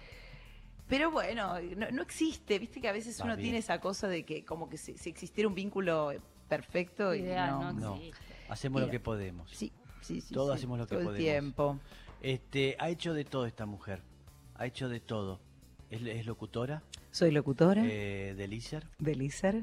pero 0.89 1.11
bueno, 1.13 1.55
no, 1.77 1.91
no 1.93 2.03
existe, 2.03 2.59
viste 2.59 2.81
que 2.81 2.89
a 2.89 2.93
veces 2.93 3.13
Está 3.13 3.25
uno 3.25 3.37
bien. 3.37 3.45
tiene 3.47 3.59
esa 3.59 3.81
cosa 3.81 4.09
de 4.09 4.25
que 4.25 4.45
como 4.45 4.69
que 4.69 4.77
si, 4.77 4.99
si 4.99 5.09
existiera 5.11 5.49
un 5.49 5.55
vínculo 5.55 6.13
perfecto 6.49 7.15
y 7.15 7.21
Ideal, 7.21 7.51
no, 7.53 7.73
no 7.73 7.81
No, 7.81 7.95
existe. 7.97 8.19
hacemos 8.49 8.81
lo 8.83 8.91
que 8.91 8.99
podemos. 8.99 9.49
Sí, 9.53 9.71
sí, 10.01 10.21
sí. 10.21 10.35
Todos 10.35 10.55
sí, 10.55 10.59
hacemos 10.59 10.79
lo 10.79 10.87
que 10.87 10.97
todo 10.97 11.05
podemos. 11.05 11.21
el 11.21 11.25
tiempo. 11.25 11.79
Este, 12.23 12.77
ha 12.81 12.89
hecho 12.91 13.15
de 13.15 13.25
todo 13.25 13.47
esta 13.47 13.67
mujer, 13.67 14.03
ha 14.57 14.67
hecho 14.67 14.89
de 14.89 14.99
todo. 15.01 15.39
Es, 15.91 16.03
es 16.03 16.27
locutora 16.27 16.83
Soy 17.13 17.31
locutora 17.31 17.83
eh, 17.85 18.35
de 18.37 18.49
Lícer. 18.49 18.87
de 18.99 19.15
Lícer. 19.15 19.63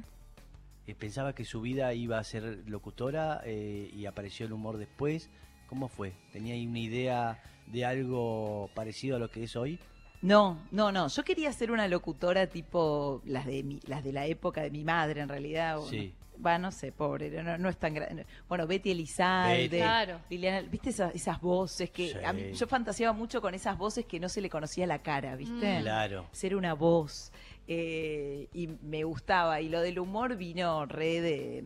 Eh, 0.87 0.95
pensaba 0.95 1.33
que 1.33 1.43
su 1.43 1.59
vida 1.59 1.93
iba 1.93 2.17
a 2.19 2.23
ser 2.23 2.63
locutora 2.67 3.41
eh, 3.43 3.89
y 3.93 4.05
apareció 4.05 4.45
el 4.45 4.53
humor 4.53 4.77
después. 4.77 5.29
¿Cómo 5.67 5.87
fue? 5.87 6.13
¿Tenía 6.31 6.53
ahí 6.53 6.65
una 6.65 6.79
idea 6.79 7.41
de 7.67 7.85
algo 7.85 8.69
parecido 8.73 9.17
a 9.17 9.19
lo 9.19 9.29
que 9.29 9.43
es 9.43 9.55
hoy? 9.55 9.79
No, 10.21 10.57
no, 10.71 10.91
no. 10.91 11.07
Yo 11.09 11.23
quería 11.23 11.51
ser 11.53 11.71
una 11.71 11.87
locutora 11.87 12.47
tipo 12.47 13.21
las 13.25 13.45
de 13.45 13.61
mi- 13.63 13.79
las 13.85 14.03
de 14.03 14.11
la 14.13 14.25
época 14.25 14.61
de 14.61 14.71
mi 14.71 14.83
madre, 14.83 15.21
en 15.21 15.29
realidad. 15.29 15.77
Sí. 15.89 16.13
Va, 16.43 16.57
no 16.59 16.71
sé, 16.71 16.91
pobre, 16.91 17.29
no, 17.43 17.57
no 17.57 17.67
es 17.67 17.77
tan 17.77 17.93
grande. 17.95 18.25
Bueno, 18.47 18.67
Betty 18.67 18.91
Elizalde, 18.91 19.63
Betty. 19.63 19.77
Claro. 19.77 20.19
Liliana, 20.29 20.61
¿viste 20.69 20.91
esas, 20.91 21.13
esas 21.15 21.41
voces 21.41 21.89
que 21.89 22.09
Sí. 22.09 22.17
a 22.23 22.31
mí, 22.31 22.53
yo 22.53 22.67
fantaseaba 22.67 23.11
mucho 23.11 23.41
con 23.41 23.55
esas 23.55 23.75
voces 23.77 24.05
que 24.05 24.19
no 24.19 24.29
se 24.29 24.39
le 24.41 24.49
conocía 24.49 24.85
la 24.85 24.99
cara, 24.99 25.35
¿viste? 25.35 25.79
Mm. 25.79 25.81
Claro. 25.81 26.25
Ser 26.31 26.55
una 26.55 26.73
voz. 26.73 27.31
eh, 27.69 28.47
y 28.53 28.67
me 28.81 29.03
gustaba. 29.03 29.59
Y 29.59 29.67
lo 29.67 29.81
del 29.81 29.99
humor 29.99 30.37
vino 30.37 30.85
re 30.85 31.19
de, 31.19 31.63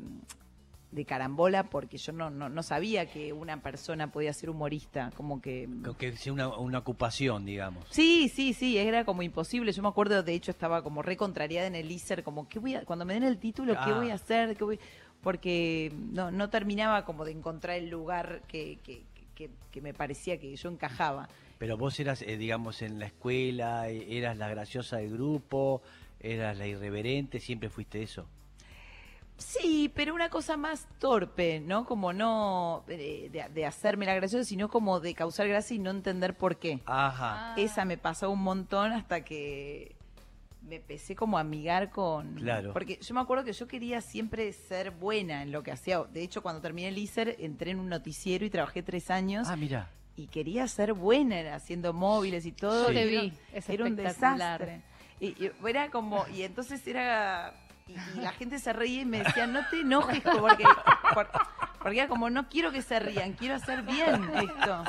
de 0.92 1.06
carambola 1.06 1.64
porque 1.70 1.98
yo 1.98 2.12
no, 2.12 2.30
no, 2.30 2.50
no 2.50 2.64
sabía 2.64 3.06
que 3.10 3.32
una 3.34 3.62
persona 3.62 4.12
podía 4.12 4.34
ser 4.34 4.50
humorista. 4.50 5.12
Como 5.16 5.42
que. 5.42 5.70
Que 5.98 6.16
sea 6.18 6.34
una, 6.34 6.50
una 6.58 6.80
ocupación, 6.80 7.46
digamos. 7.46 7.86
Sí, 7.90 8.30
sí, 8.30 8.54
sí, 8.54 8.78
era 8.78 9.06
como 9.06 9.22
imposible. 9.24 9.72
Yo 9.72 9.82
me 9.82 9.88
acuerdo, 9.90 10.22
de 10.24 10.34
hecho, 10.34 10.52
estaba 10.52 10.84
como 10.84 11.02
re 11.02 11.16
contrariada 11.18 11.68
en 11.68 11.76
el 11.76 11.90
ISER, 11.92 12.24
como, 12.24 12.48
¿qué 12.50 12.60
voy 12.60 12.76
a, 12.76 12.84
cuando 12.86 13.06
me 13.06 13.14
den 13.14 13.24
el 13.24 13.38
título, 13.38 13.74
¿qué 13.74 13.80
Ah. 13.92 13.98
voy 13.98 14.10
a 14.12 14.16
hacer? 14.16 14.56
¿Qué 14.58 14.64
voy-?" 14.64 14.80
Porque 15.22 15.94
no, 16.12 16.32
no 16.32 16.50
terminaba 16.50 17.06
como 17.06 17.26
de 17.26 17.32
encontrar 17.32 17.78
el 17.78 17.90
lugar 17.90 18.42
que, 18.48 18.80
que, 18.84 19.04
que, 19.36 19.50
que 19.72 19.82
me 19.82 19.94
parecía 19.94 20.40
que 20.40 20.56
yo 20.56 20.70
encajaba. 20.70 21.30
Pero 21.60 21.78
vos 21.78 22.00
eras, 22.00 22.24
eh, 22.24 22.38
digamos, 22.38 22.82
en 22.82 23.00
la 23.00 23.06
escuela, 23.06 23.88
eh, 23.90 24.18
eras 24.18 24.38
la 24.38 24.50
graciosa 24.50 24.98
del 24.98 25.12
grupo, 25.12 25.84
eras 26.20 26.58
la 26.58 26.66
irreverente, 26.66 27.40
siempre 27.40 27.70
fuiste 27.70 28.02
eso. 28.02 28.26
Sí, 29.42 29.92
pero 29.96 30.14
una 30.14 30.30
cosa 30.30 30.56
más 30.56 30.88
torpe, 31.00 31.60
¿no? 31.60 31.86
Como 31.86 32.14
no 32.14 32.84
eh, 32.88 33.30
de, 33.32 33.50
de 33.50 33.66
hacerme 33.66 34.06
la 34.06 34.16
graciosa, 34.16 34.46
sino 34.46 34.70
como 34.70 35.00
de 35.00 35.14
causar 35.16 35.48
gracia 35.48 35.76
y 35.76 35.80
no 35.80 35.90
entender 35.90 36.38
por 36.38 36.58
qué. 36.58 36.82
Ajá. 36.86 37.54
Ah. 37.54 37.56
Esa 37.58 37.84
me 37.86 37.98
pasó 37.98 38.30
un 38.30 38.44
montón 38.44 38.92
hasta 38.92 39.24
que 39.24 39.96
me 40.62 40.76
empecé 40.76 41.16
como 41.16 41.38
a 41.38 41.42
amigar 41.42 41.90
con... 41.90 42.36
Claro. 42.36 42.72
Porque 42.72 43.00
yo 43.02 43.16
me 43.16 43.22
acuerdo 43.22 43.44
que 43.44 43.52
yo 43.54 43.68
quería 43.68 44.00
siempre 44.00 44.54
ser 44.54 44.92
buena 44.92 45.42
en 45.42 45.52
lo 45.52 45.64
que 45.64 45.72
hacía. 45.72 46.04
De 46.04 46.22
hecho, 46.22 46.44
cuando 46.44 46.62
terminé 46.62 46.90
el 46.90 46.98
ISER, 47.00 47.36
entré 47.40 47.72
en 47.72 47.80
un 47.80 47.90
noticiero 47.90 48.46
y 48.46 48.50
trabajé 48.52 48.84
tres 48.84 49.10
años. 49.10 49.48
Ah, 49.50 49.56
mira. 49.56 49.90
y 50.16 50.28
quería 50.28 50.68
ser 50.68 50.94
buena 50.94 51.40
en 51.40 51.48
haciendo 51.48 51.94
móviles 51.94 52.46
y 52.46 52.52
todo. 52.52 52.90
Yo 52.90 52.94
te 52.94 53.06
vi, 53.06 53.34
es 53.54 53.68
era 53.70 53.86
un 53.86 53.96
desastre. 53.96 54.82
Y, 55.20 55.28
y 55.44 55.52
era 55.68 55.90
como, 55.90 56.26
y 56.28 56.44
entonces 56.44 56.86
era, 56.88 57.54
y, 58.16 58.18
y 58.18 58.22
la 58.22 58.32
gente 58.34 58.60
se 58.60 58.74
reía 58.74 59.02
y 59.02 59.06
me 59.06 59.20
decía, 59.20 59.48
no 59.48 59.62
te 59.70 59.82
enojes, 59.82 60.22
porque, 60.40 60.64
por- 61.14 61.30
porque 61.82 61.98
era 62.00 62.08
como, 62.08 62.30
no 62.30 62.48
quiero 62.50 62.72
que 62.72 62.82
se 62.82 63.00
rían, 63.00 63.34
quiero 63.34 63.56
hacer 63.56 63.82
bien 63.84 64.30
esto. 64.36 64.84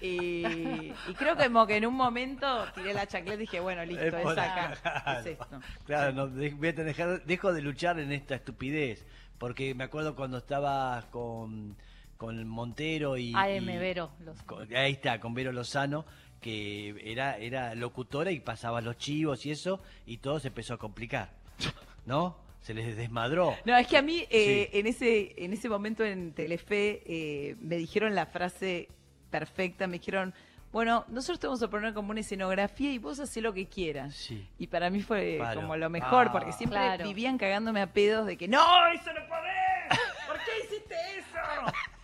Y, 0.00 0.44
y 0.46 1.14
creo 1.16 1.36
que 1.36 1.44
como 1.46 1.66
que 1.66 1.76
en 1.76 1.86
un 1.86 1.94
momento 1.94 2.66
tiré 2.74 2.92
la 2.92 3.06
chancleta 3.06 3.36
y 3.36 3.46
dije, 3.46 3.60
bueno, 3.60 3.84
listo, 3.84 4.04
Es 4.04 4.14
acá, 4.26 4.72
acá. 4.84 5.20
es 5.20 5.26
esto. 5.26 5.60
Claro, 5.86 6.12
no, 6.12 6.26
de- 6.28 6.50
voy 6.50 6.68
a 6.68 6.72
dejar- 6.72 7.24
dejo 7.24 7.52
de 7.52 7.62
luchar 7.62 7.98
en 7.98 8.12
esta 8.12 8.34
estupidez. 8.34 9.04
Porque 9.38 9.74
me 9.74 9.84
acuerdo 9.84 10.14
cuando 10.16 10.38
estaba 10.38 11.02
con, 11.10 11.76
con 12.16 12.46
Montero 12.48 13.16
y. 13.16 13.34
AM 13.34 13.70
y- 13.70 13.78
Vero. 13.78 14.10
Los... 14.20 14.42
con- 14.42 14.74
ahí 14.76 14.92
está, 14.92 15.18
con 15.20 15.34
Vero 15.34 15.52
Lozano, 15.52 16.04
que 16.40 16.94
era, 17.12 17.36
era 17.38 17.74
locutora 17.74 18.30
y 18.30 18.40
pasaba 18.40 18.80
los 18.82 18.96
chivos 18.98 19.44
y 19.46 19.50
eso, 19.50 19.82
y 20.06 20.18
todo 20.18 20.40
se 20.40 20.48
empezó 20.48 20.74
a 20.74 20.78
complicar. 20.78 21.30
¿No? 22.06 22.36
Se 22.62 22.72
les 22.74 22.96
desmadró. 22.96 23.54
No, 23.64 23.76
es 23.76 23.86
que 23.86 23.96
a 23.96 24.02
mí 24.02 24.24
eh, 24.30 24.68
Sí. 24.72 24.78
en 24.78 24.86
ese 24.86 25.34
en 25.44 25.52
ese 25.52 25.68
momento 25.68 26.04
en 26.04 26.32
Telefe 26.32 27.02
eh, 27.06 27.54
me 27.60 27.76
dijeron 27.76 28.14
la 28.14 28.26
frase 28.26 28.88
perfecta, 29.30 29.86
me 29.86 29.98
dijeron, 29.98 30.32
bueno, 30.72 31.04
nosotros 31.08 31.38
te 31.38 31.46
vamos 31.46 31.62
a 31.62 31.70
poner 31.70 31.94
como 31.94 32.10
una 32.10 32.20
escenografía 32.20 32.90
y 32.92 32.98
vos 32.98 33.20
hacés 33.20 33.42
lo 33.42 33.52
que 33.52 33.66
quieras. 33.68 34.14
Sí. 34.16 34.46
Y 34.58 34.66
para 34.66 34.90
mí 34.90 35.00
fue 35.00 35.36
Claro. 35.36 35.60
como 35.60 35.76
lo 35.76 35.88
mejor, 35.90 36.26
Ah. 36.28 36.32
porque 36.32 36.52
siempre 36.52 36.78
Claro. 36.78 37.04
vivían 37.06 37.38
cagándome 37.38 37.80
a 37.80 37.86
pedos 37.92 38.26
de 38.26 38.36
que, 38.36 38.48
no, 38.48 38.64
eso 38.92 39.12
no 39.12 39.28
podés, 39.28 40.00
¿por 40.26 40.36
qué 40.38 40.64
hiciste 40.64 40.94
eso? 41.18 41.38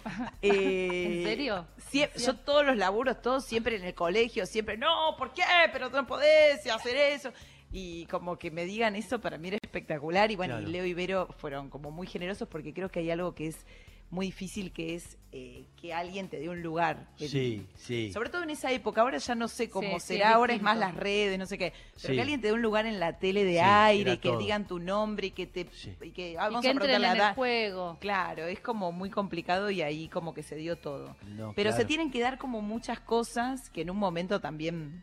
Eh, 0.42 1.18
¿En 1.20 1.24
serio? 1.24 1.66
sie- 1.90 2.10
yo 2.16 2.34
todos 2.36 2.64
los 2.66 2.76
laburos, 2.76 3.22
todos 3.22 3.44
siempre 3.44 3.76
en 3.76 3.84
el 3.84 3.94
colegio, 3.94 4.46
siempre, 4.46 4.76
no, 4.76 5.14
¿por 5.16 5.32
qué? 5.32 5.42
Pero 5.72 5.90
no 5.90 6.06
podés 6.06 6.66
hacer 6.70 6.96
eso. 6.96 7.32
Y 7.70 8.06
como 8.06 8.36
que 8.36 8.50
me 8.50 8.64
digan 8.64 8.96
eso 8.96 9.20
para 9.20 9.38
mí 9.38 9.48
era 9.48 9.58
espectacular. 9.76 10.30
Y 10.30 10.36
bueno, 10.36 10.54
Claro. 10.56 10.68
y 10.68 10.72
Leo 10.72 10.84
y 10.84 10.92
Vero 10.94 11.28
fueron 11.38 11.70
como 11.70 11.90
muy 11.90 12.06
generosos 12.06 12.46
porque 12.48 12.74
creo 12.74 12.90
que 12.90 13.00
hay 13.00 13.10
algo 13.10 13.34
que 13.34 13.46
es 13.48 13.64
muy 14.10 14.26
difícil, 14.26 14.72
que 14.72 14.94
es 14.94 15.16
eh, 15.34 15.64
que 15.80 15.94
alguien 15.94 16.28
te 16.28 16.38
dé 16.38 16.50
un 16.50 16.60
lugar. 16.62 17.08
en- 17.18 17.28
Sí, 17.30 17.66
sí. 17.76 18.12
Sobre 18.12 18.28
todo 18.28 18.42
en 18.42 18.50
esa 18.50 18.70
época, 18.70 19.00
ahora 19.00 19.16
ya 19.16 19.34
no 19.34 19.48
sé 19.48 19.70
cómo 19.70 19.98
Sí, 19.98 20.08
será, 20.08 20.34
ahora 20.34 20.52
es 20.52 20.60
más 20.60 20.76
las 20.76 20.94
redes, 20.94 21.38
no 21.38 21.46
sé 21.46 21.56
qué. 21.56 21.72
Pero 21.94 22.08
Sí. 22.08 22.14
que 22.16 22.20
alguien 22.20 22.42
te 22.42 22.48
dé 22.48 22.52
un 22.52 22.60
lugar 22.60 22.84
en 22.84 23.00
la 23.00 23.18
tele 23.18 23.42
de 23.44 23.52
Sí, 23.54 23.58
aire, 23.60 24.12
y 24.12 24.16
que 24.18 24.28
todo. 24.28 24.38
digan 24.38 24.66
tu 24.66 24.78
nombre 24.78 25.28
y 25.28 25.30
que 25.30 25.46
te 25.46 25.66
Sí. 25.72 25.94
y 26.02 26.10
que 26.10 26.36
ah, 26.38 26.48
Y 26.50 26.52
vamos 26.52 26.60
que 26.60 26.68
a 26.68 26.70
entren 26.72 26.90
preguntar 26.90 27.16
la 27.16 27.24
en 27.24 27.28
el 27.30 27.34
juego. 27.34 27.96
Claro, 28.02 28.44
es 28.46 28.60
como 28.60 28.92
muy 28.92 29.08
complicado 29.08 29.70
y 29.70 29.80
ahí 29.80 30.08
como 30.08 30.34
que 30.34 30.42
se 30.42 30.56
dio 30.56 30.76
todo. 30.76 31.16
No, 31.28 31.54
Pero 31.56 31.72
se 31.72 31.86
tienen 31.86 32.10
que 32.10 32.20
dar 32.20 32.36
como 32.36 32.60
muchas 32.60 33.00
cosas 33.00 33.70
que 33.70 33.80
en 33.80 33.88
un 33.88 33.96
momento 33.96 34.38
también 34.42 35.02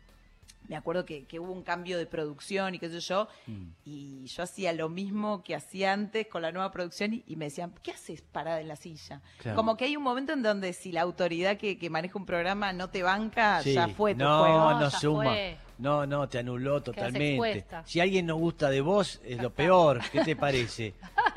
me 0.70 0.76
acuerdo 0.76 1.04
que, 1.04 1.24
que 1.26 1.38
hubo 1.38 1.52
un 1.52 1.62
cambio 1.62 1.98
de 1.98 2.06
producción 2.06 2.74
y 2.74 2.78
qué 2.78 2.88
sé 2.88 3.00
yo, 3.00 3.28
Mm. 3.46 3.66
y 3.84 4.24
yo 4.26 4.42
hacía 4.44 4.72
lo 4.72 4.88
mismo 4.88 5.42
que 5.42 5.54
hacía 5.54 5.92
antes 5.92 6.28
con 6.28 6.40
la 6.42 6.52
nueva 6.52 6.70
producción 6.70 7.12
y, 7.12 7.24
y 7.26 7.36
me 7.36 7.46
decían, 7.46 7.74
¿qué 7.82 7.90
haces 7.90 8.22
parada 8.22 8.60
en 8.60 8.68
la 8.68 8.76
silla? 8.76 9.20
Claro. 9.38 9.56
Como 9.56 9.76
que 9.76 9.84
hay 9.86 9.96
un 9.96 10.02
momento 10.04 10.32
en 10.32 10.42
donde 10.42 10.72
si 10.72 10.92
la 10.92 11.02
autoridad 11.02 11.56
que, 11.58 11.76
que 11.76 11.90
maneja 11.90 12.16
un 12.18 12.24
programa 12.24 12.72
no 12.72 12.88
te 12.88 13.02
banca, 13.02 13.62
Sí. 13.62 13.74
ya 13.74 13.88
fue 13.88 14.14
tu 14.14 14.20
no, 14.24 14.38
juego. 14.44 14.70
No, 14.70 14.80
No, 14.80 14.90
suma. 14.90 15.24
fue. 15.24 15.56
No, 15.78 16.06
no, 16.06 16.28
te 16.28 16.38
anuló 16.38 16.82
totalmente. 16.82 17.64
Si 17.86 18.00
alguien 18.00 18.26
no 18.26 18.36
gusta 18.36 18.68
de 18.70 18.80
vos, 18.82 19.20
es 19.24 19.40
lo 19.42 19.50
peor. 19.52 20.00
¿Qué 20.12 20.20
te 20.22 20.36
parece? 20.36 20.94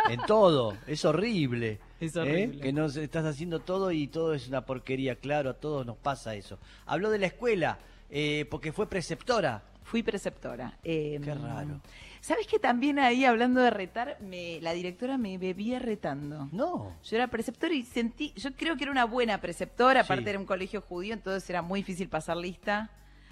En 0.09 0.19
todo. 0.27 0.77
Es 0.85 1.05
horrible. 1.05 1.79
Es 1.99 2.15
¿eh? 2.17 2.19
horrible. 2.19 2.59
Que 2.61 2.73
nos 2.73 2.97
estás 2.97 3.23
haciendo 3.25 3.61
todo 3.61 3.91
y 3.91 4.07
todo 4.07 4.33
es 4.33 4.47
una 4.49 4.65
porquería. 4.65 5.15
Claro, 5.15 5.49
a 5.51 5.53
todos 5.53 5.85
nos 5.85 5.95
pasa 5.97 6.35
eso. 6.35 6.59
Habló 6.85 7.09
de 7.09 7.19
la 7.19 7.27
escuela, 7.27 7.79
eh, 8.15 8.45
porque 8.51 8.71
fue 8.71 8.87
preceptora. 8.87 9.63
Fui 9.81 10.03
preceptora. 10.03 10.77
Eh, 10.83 11.19
Qué 11.23 11.33
raro. 11.33 11.81
¿Sabes 12.21 12.47
que 12.47 12.57
también 12.59 12.99
ahí, 12.99 13.25
hablando 13.25 13.59
de 13.59 13.69
retar, 13.69 14.17
me, 14.21 14.61
la 14.61 14.71
directora 14.71 15.17
me 15.17 15.37
bebía 15.37 15.79
retando? 15.79 16.47
No. 16.53 16.95
Yo 17.03 17.17
era 17.17 17.27
preceptora 17.27 17.73
y 17.73 17.83
sentí, 17.83 18.31
yo 18.37 18.53
creo 18.55 18.77
que 18.77 18.83
era 18.83 18.91
una 18.91 19.03
buena 19.05 19.39
preceptora, 19.41 20.01
aparte 20.01 20.23
Sí. 20.23 20.29
era 20.29 20.39
un 20.39 20.45
colegio 20.45 20.79
judío, 20.81 21.13
entonces 21.13 21.49
era 21.49 21.61
muy 21.61 21.81
difícil 21.81 22.07
pasar 22.07 22.37
lista. 22.37 22.89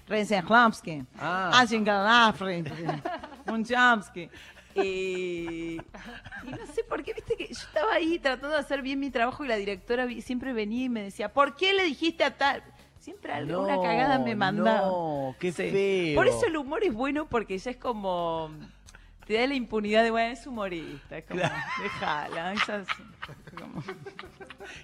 Rensenhlamsky, 0.08 1.04
Ah. 1.20 1.52
Angengalafre, 1.54 2.64
un 3.48 3.64
Chamsky. 3.64 4.30
Eh, 4.76 5.78
y 6.44 6.50
no 6.50 6.66
sé 6.74 6.84
por 6.88 7.04
qué, 7.04 7.14
viste 7.14 7.36
que 7.36 7.48
yo 7.48 7.52
estaba 7.62 7.94
ahí 7.94 8.20
tratando 8.20 8.56
de 8.56 8.62
hacer 8.62 8.82
bien 8.82 9.00
mi 9.00 9.10
trabajo 9.10 9.46
y 9.46 9.48
la 9.48 9.56
directora 9.56 10.08
siempre 10.22 10.54
venía 10.54 10.86
y 10.86 10.90
me 10.90 11.04
decía, 11.04 11.32
¿por 11.32 11.56
qué 11.56 11.74
le 11.74 11.84
dijiste 11.84 12.24
a 12.24 12.36
tal? 12.38 12.64
Siempre 13.02 13.34
alguna 13.34 13.76
No, 13.78 13.82
cagada 13.82 14.20
me 14.20 14.36
mandaba. 14.36 14.82
no, 14.88 15.36
qué 15.40 15.52
Sí. 15.52 15.70
feo. 15.72 16.16
Por 16.16 16.28
eso 16.28 16.46
el 16.46 16.56
humor 16.56 16.84
es 16.84 16.94
bueno 16.94 17.28
porque 17.28 17.58
ya 17.58 17.72
es 17.72 17.78
como 17.78 18.52
te 19.26 19.36
da 19.40 19.48
la 19.48 19.56
impunidad 19.56 20.04
de 20.04 20.12
bueno, 20.12 20.34
es 20.34 20.46
humorista, 20.46 21.18
es 21.18 21.26
como 21.26 21.40
Claro. 21.40 21.56
déjala, 21.82 22.54
como- 23.58 23.84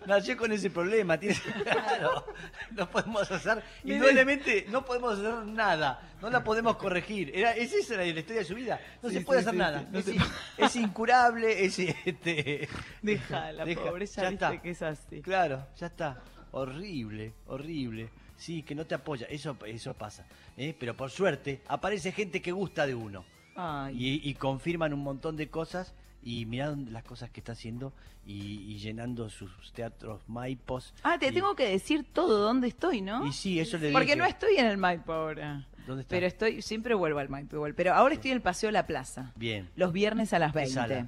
Nació 0.05 0.35
con 0.37 0.51
ese 0.51 0.69
problema. 0.69 1.19
tiene- 1.19 1.35
Claro. 1.63 2.25
No 2.71 2.89
podemos 2.89 3.29
hacer. 3.31 3.61
Indudablemente 3.83 4.65
no 4.69 4.83
podemos 4.85 5.19
hacer 5.19 5.45
nada. 5.45 6.01
No 6.21 6.29
la 6.29 6.43
podemos 6.43 6.77
corregir. 6.77 7.31
Era, 7.35 7.51
es 7.51 7.73
esa 7.73 7.97
la 7.97 8.05
historia 8.05 8.41
de 8.41 8.45
su 8.45 8.55
vida. 8.55 8.79
No 9.03 9.09
Sí, 9.09 9.15
se 9.15 9.21
puede 9.21 9.41
sí, 9.41 9.47
hacer 9.49 9.53
sí, 9.53 9.59
nada. 9.59 9.85
no 9.91 9.99
es, 9.99 10.05
se 10.05 10.15
in- 10.15 10.21
es 10.57 10.75
incurable. 10.75 11.65
Es, 11.65 11.77
este, 11.79 12.67
Déjala, 13.01 13.63
Deja, 13.65 13.81
pobre, 13.83 14.05
ya 14.07 14.23
ya 14.23 14.29
viste 14.29 14.45
está. 14.45 14.61
que 14.61 14.69
es 14.71 14.81
así. 14.81 15.21
Claro, 15.21 15.67
ya 15.77 15.87
está. 15.87 16.17
Horrible, 16.51 17.33
horrible. 17.47 18.09
Sí, 18.37 18.61
que 18.63 18.75
no 18.75 18.85
te 18.85 18.95
apoya. 18.95 19.25
Eso, 19.29 19.57
eso 19.65 19.93
pasa. 19.93 20.25
¿eh? 20.57 20.75
Pero 20.79 20.95
por 20.95 21.09
suerte 21.09 21.61
aparece 21.67 22.11
gente 22.11 22.41
que 22.41 22.51
gusta 22.51 22.85
de 22.85 22.95
uno. 22.95 23.23
Ay, 23.55 23.95
Y, 24.23 24.29
y 24.29 24.33
confirman 24.35 24.93
un 24.93 24.99
montón 25.01 25.35
de 25.35 25.49
cosas 25.49 25.93
y 26.23 26.45
miran 26.45 26.91
las 26.93 27.03
cosas 27.03 27.29
que 27.31 27.39
está 27.39 27.53
haciendo 27.53 27.93
y, 28.25 28.59
y 28.71 28.77
llenando 28.77 29.29
sus 29.29 29.51
teatros 29.73 30.21
maipos. 30.27 30.93
Ah, 31.03 31.17
te 31.17 31.27
y- 31.27 31.31
tengo 31.31 31.55
que 31.55 31.67
decir 31.69 32.05
todo 32.13 32.39
dónde 32.39 32.67
estoy, 32.67 33.01
¿no? 33.01 33.25
Y 33.25 33.31
sí, 33.33 33.59
eso 33.59 33.77
le 33.77 33.91
Porque 33.91 34.07
dije. 34.07 34.17
no 34.17 34.25
estoy 34.25 34.57
en 34.57 34.65
el 34.67 34.77
Maipo 34.77 35.13
ahora. 35.13 35.65
¿Dónde 35.87 36.01
está? 36.01 36.09
Pero 36.15 36.27
estoy, 36.27 36.61
siempre 36.61 36.93
vuelvo 36.95 37.19
al 37.19 37.29
Maipo 37.29 37.55
igual. 37.55 37.73
Pero 37.73 37.93
ahora 37.93 38.13
estoy 38.13 38.31
en 38.31 38.37
el 38.37 38.43
Paseo 38.43 38.67
de 38.67 38.73
la 38.73 38.85
Plaza. 38.85 39.31
Bien, 39.35 39.69
Los 39.75 39.93
viernes 39.93 40.33
a 40.33 40.39
las 40.39 40.51
¿Qué 40.51 40.59
20. 40.59 41.07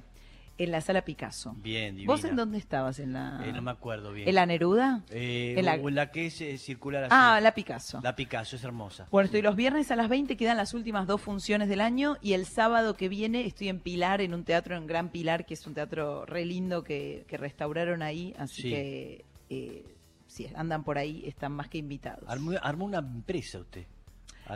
En 0.62 0.70
la 0.72 0.82
sala 0.82 1.02
Picasso. 1.06 1.54
bien, 1.56 1.94
divina. 1.96 2.12
¿Vos 2.12 2.22
en 2.24 2.36
dónde 2.36 2.58
estabas? 2.58 2.98
¿En 2.98 3.14
la, 3.14 3.40
Eh, 3.46 3.50
no 3.52 3.62
me 3.62 3.70
acuerdo 3.70 4.12
bien. 4.12 4.28
¿En 4.28 4.34
la 4.34 4.44
Neruda? 4.44 5.02
Eh, 5.10 5.54
en 5.56 5.64
la- 5.64 5.76
o 5.76 5.88
la 5.88 6.10
que 6.10 6.26
es 6.26 6.38
eh, 6.42 6.58
circular 6.58 7.04
así. 7.04 7.14
Ah, 7.16 7.40
la 7.40 7.54
Picasso. 7.54 7.98
La 8.02 8.14
Picasso, 8.14 8.56
es 8.56 8.64
hermosa. 8.64 9.06
Bueno, 9.10 9.24
estoy 9.24 9.40
los 9.40 9.56
viernes 9.56 9.90
a 9.90 9.96
las 9.96 10.10
20, 10.10 10.36
quedan 10.36 10.58
las 10.58 10.74
últimas 10.74 11.06
dos 11.06 11.20
funciones 11.22 11.68
del 11.70 11.80
año 11.80 12.18
y 12.20 12.34
el 12.34 12.44
sábado 12.44 12.94
que 12.94 13.08
viene 13.08 13.46
estoy 13.46 13.68
en 13.70 13.80
Pilar, 13.80 14.20
en 14.20 14.34
un 14.34 14.44
teatro 14.44 14.76
en 14.76 14.86
Gran 14.86 15.08
Pilar, 15.08 15.46
que 15.46 15.54
es 15.54 15.66
un 15.66 15.72
teatro 15.72 16.26
re 16.26 16.44
lindo 16.44 16.84
que, 16.84 17.24
que 17.26 17.38
restauraron 17.38 18.02
ahí, 18.02 18.34
así 18.38 18.62
Sí. 18.62 18.68
que 18.70 19.24
eh, 19.48 19.84
si 20.26 20.46
andan 20.54 20.84
por 20.84 20.98
ahí 20.98 21.22
están 21.26 21.52
más 21.52 21.68
que 21.68 21.78
invitados. 21.78 22.28
Armó, 22.28 22.52
armó 22.62 22.84
una 22.84 22.98
empresa 22.98 23.58
usted. 23.60 23.86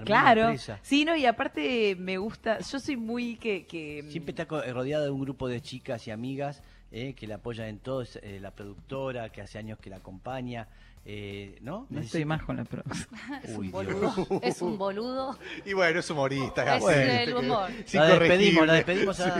Claro, 0.02 0.42
empresa. 0.42 0.78
sí, 0.82 1.04
no, 1.04 1.14
y 1.16 1.26
aparte 1.26 1.94
me 1.98 2.18
gusta, 2.18 2.58
yo 2.60 2.80
soy 2.80 2.96
muy 2.96 3.36
que... 3.36 3.66
que 3.66 4.04
Siempre 4.10 4.32
está 4.32 4.46
co- 4.46 4.62
rodeada 4.62 5.04
de 5.04 5.10
un 5.10 5.20
grupo 5.20 5.48
de 5.48 5.60
chicas 5.60 6.06
y 6.08 6.10
amigas 6.10 6.62
eh, 6.90 7.14
que 7.14 7.26
la 7.26 7.36
apoyan 7.36 7.68
en 7.68 7.78
todo. 7.78 8.02
Eh, 8.22 8.38
la 8.40 8.50
productora, 8.52 9.30
que 9.30 9.40
hace 9.42 9.58
años 9.58 9.78
que 9.78 9.90
la 9.90 9.96
acompaña. 9.96 10.68
eh, 11.06 11.58
¿No? 11.60 11.86
No 11.90 12.00
estoy 12.00 12.24
más 12.24 12.42
con 12.44 12.56
la 12.56 12.64
producción. 12.64 13.08
Es 13.42 13.50
Uy, 13.58 13.66
un 13.66 13.72
boludo. 13.72 14.40
Es 14.42 14.62
un 14.62 14.78
boludo. 14.78 15.38
Y 15.66 15.72
bueno, 15.74 15.98
es 16.00 16.08
humorista. 16.10 16.76
Es 16.76 16.80
bueno, 16.82 17.12
el 17.12 17.24
que- 17.26 17.34
humor. 17.34 17.70
es 17.70 17.94
La 17.94 18.06
despedimos, 18.18 18.66
la 18.66 18.72
despedimos 18.74 19.20
a... 19.20 19.34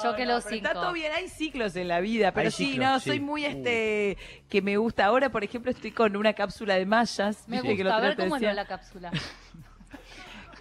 Choque 0.00 0.24
los 0.26 0.44
pero 0.44 0.56
cinco. 0.56 0.68
Está 0.68 0.72
todo 0.74 0.92
bien, 0.92 1.12
hay 1.12 1.28
ciclos 1.28 1.74
en 1.76 1.88
la 1.88 2.00
vida, 2.00 2.32
pero 2.32 2.46
Hay 2.46 2.52
sí, 2.52 2.66
ciclos, 2.66 2.86
no, 2.88 3.00
sí. 3.00 3.10
soy 3.10 3.20
muy 3.20 3.42
Uh. 3.44 3.48
este 3.48 4.16
que 4.48 4.62
me 4.62 4.76
gusta. 4.76 5.04
Ahora, 5.06 5.30
por 5.32 5.42
ejemplo, 5.44 5.70
estoy 5.72 5.90
con 5.90 6.14
una 6.16 6.32
cápsula 6.34 6.76
de 6.76 6.86
mallas. 6.86 7.46
Me 7.48 7.60
que 7.62 7.74
gusta. 7.74 7.96
A 7.96 8.00
ver 8.00 8.16
cómo 8.16 8.36
es 8.36 8.42
la 8.42 8.64
cápsula. 8.66 9.10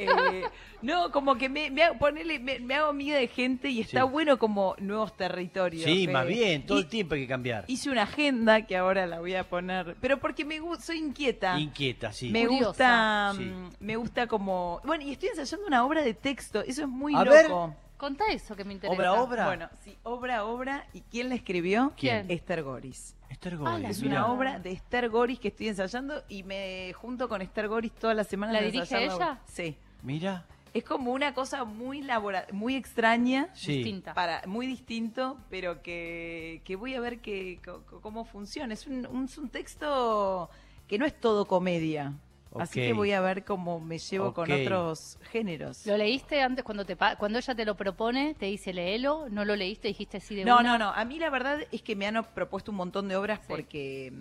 Eh, 0.03 0.43
no, 0.81 1.11
como 1.11 1.35
que 1.35 1.47
me, 1.49 1.69
me 1.69 1.83
hago, 1.83 1.97
ponele, 1.99 2.39
me, 2.39 2.59
me 2.59 2.75
hago 2.75 2.89
amiga 2.89 3.15
de 3.17 3.27
gente 3.27 3.69
y 3.69 3.81
está 3.81 4.01
Sí. 4.03 4.07
bueno 4.09 4.37
como 4.39 4.75
nuevos 4.79 5.15
territorios. 5.15 5.83
Sí, 5.83 6.05
eh. 6.05 6.07
más 6.07 6.25
bien, 6.25 6.65
todo 6.65 6.79
Y 6.79 6.81
el 6.81 6.87
tiempo 6.87 7.15
hay 7.15 7.21
que 7.21 7.27
cambiar. 7.27 7.65
Hice 7.67 7.89
una 7.89 8.03
agenda 8.03 8.65
que 8.65 8.77
ahora 8.77 9.05
la 9.07 9.19
voy 9.19 9.35
a 9.35 9.47
poner, 9.47 9.95
pero 10.01 10.19
porque 10.19 10.43
me 10.45 10.59
soy 10.79 10.97
inquieta. 10.97 11.59
Inquieta, 11.59 12.11
sí. 12.11 12.29
Me 12.29 12.45
Curiosa. 12.47 12.67
gusta, 12.67 13.33
Sí. 13.37 13.43
mm, 13.45 13.69
me 13.79 13.95
gusta 13.95 14.27
como, 14.27 14.81
bueno, 14.85 15.03
y 15.03 15.11
estoy 15.11 15.29
ensayando 15.29 15.67
una 15.67 15.85
obra 15.85 16.01
de 16.01 16.13
texto, 16.13 16.61
eso 16.61 16.81
es 16.83 16.87
muy 16.87 17.13
A 17.15 17.23
loco. 17.23 17.75
Contá 17.97 18.23
eso 18.31 18.55
que 18.55 18.63
me 18.63 18.73
interesa. 18.73 18.95
Obra, 18.99 19.13
obra. 19.21 19.45
Bueno, 19.45 19.69
sí, 19.83 19.95
obra, 20.01 20.45
obra, 20.45 20.87
¿y 20.91 21.01
quién 21.01 21.29
la 21.29 21.35
escribió? 21.35 21.93
¿Quién? 21.95 22.25
Esther 22.31 22.63
Goris. 22.63 23.15
Esther 23.29 23.53
Ah, 23.53 23.57
Goris, 23.57 23.81
la 23.83 23.89
Es 23.89 24.01
una 24.01 24.25
obra 24.31 24.57
de 24.59 24.71
Esther 24.71 25.07
Goris 25.09 25.39
que 25.39 25.49
estoy 25.49 25.67
ensayando 25.67 26.23
y 26.27 26.41
me 26.41 26.93
junto 26.93 27.29
con 27.29 27.43
Esther 27.43 27.67
Goris 27.67 27.91
todas 27.93 28.15
las 28.15 28.25
semanas. 28.27 28.55
¿La 28.55 28.61
dirige 28.61 28.93
la 28.95 29.01
ella? 29.01 29.39
Sí. 29.45 29.77
Mira, 30.03 30.45
Es 30.73 30.83
como 30.85 31.11
una 31.11 31.33
cosa 31.33 31.65
muy 31.65 32.01
labora 32.01 32.45
muy 32.53 32.75
extraña, 32.75 33.49
sí. 33.53 33.73
Distinta. 33.77 34.13
para 34.13 34.41
muy 34.47 34.65
distinto, 34.67 35.37
pero 35.49 35.81
que, 35.81 36.61
que 36.63 36.75
voy 36.77 36.95
a 36.95 37.01
ver 37.01 37.19
que, 37.19 37.59
cómo 38.01 38.23
funciona. 38.25 38.73
Es 38.73 38.87
un, 38.87 39.05
un- 39.05 39.25
es 39.25 39.37
un 39.37 39.49
texto 39.49 40.49
que 40.87 40.97
no 40.97 41.05
es 41.05 41.19
todo 41.19 41.45
comedia. 41.45 42.13
Así 42.59 42.81
que 42.81 42.91
voy 42.91 43.13
a 43.13 43.21
ver 43.21 43.45
cómo 43.45 43.79
me 43.79 43.97
llevo 43.97 44.33
con 44.33 44.51
otros 44.51 45.17
géneros. 45.31 45.85
¿Lo 45.85 45.95
leíste 45.97 46.41
antes 46.41 46.65
cuando 46.65 46.83
te 46.85 46.97
cuando 47.17 47.37
ella 47.39 47.55
te 47.55 47.63
lo 47.63 47.75
propone? 47.77 48.33
Te 48.33 48.47
dice 48.47 48.73
léelo, 48.73 49.27
¿no 49.29 49.45
lo 49.45 49.55
leíste? 49.55 49.87
Dijiste 49.87 50.19
sí 50.19 50.35
de 50.35 50.43
No, 50.43 50.59
una? 50.59 50.77
no, 50.77 50.77
no. 50.77 50.89
A 50.91 51.05
mí 51.05 51.17
la 51.17 51.29
verdad 51.29 51.59
es 51.71 51.81
que 51.81 51.95
me 51.95 52.07
han 52.07 52.21
propuesto 52.33 52.71
un 52.71 52.77
montón 52.77 53.07
de 53.07 53.15
obras 53.15 53.39
Sí. 53.39 53.45
porque... 53.47 54.11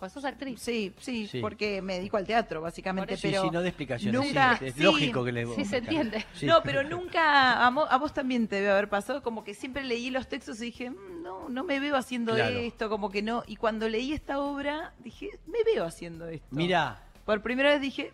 Pues 0.00 0.12
sos 0.12 0.24
actriz. 0.24 0.60
Sí, 0.60 0.92
sí, 0.98 1.28
Sí. 1.28 1.40
porque 1.40 1.80
me 1.82 1.96
dedico 1.96 2.16
al 2.16 2.26
teatro, 2.26 2.60
básicamente. 2.62 3.16
Sí, 3.16 3.28
pero 3.28 3.42
sí, 3.42 3.50
no 3.52 3.60
de 3.60 3.68
explicaciones. 3.68 4.20
nunca- 4.20 4.56
sí, 4.58 4.64
es 4.64 4.74
sí. 4.74 4.82
lógico 4.82 5.22
que 5.24 5.30
le 5.32 5.46
Sí, 5.54 5.64
se 5.66 5.76
entiende. 5.76 6.24
Sí. 6.32 6.46
No, 6.46 6.62
pero 6.64 6.82
nunca, 6.82 7.64
a, 7.66 7.70
mo- 7.70 7.86
a 7.88 7.98
vos 7.98 8.12
también 8.14 8.48
te 8.48 8.56
debe 8.56 8.70
haber 8.70 8.88
pasado, 8.88 9.22
como 9.22 9.44
que 9.44 9.52
siempre 9.54 9.84
leí 9.84 10.10
los 10.10 10.26
textos 10.26 10.58
y 10.62 10.64
dije, 10.66 10.90
"Mm, 10.90 11.22
no, 11.22 11.48
no 11.50 11.64
me 11.64 11.78
veo 11.80 11.96
haciendo 11.96 12.34
Claro. 12.34 12.56
esto, 12.58 12.88
como 12.88 13.10
que 13.10 13.20
no. 13.22 13.44
Y 13.46 13.56
cuando 13.56 13.88
leí 13.90 14.12
esta 14.14 14.40
obra, 14.40 14.94
dije, 15.04 15.28
me 15.46 15.58
veo 15.64 15.84
haciendo 15.84 16.26
esto. 16.28 16.46
Mira, 16.50 17.02
Por 17.26 17.42
primera 17.42 17.68
vez 17.68 17.80
dije, 17.82 18.12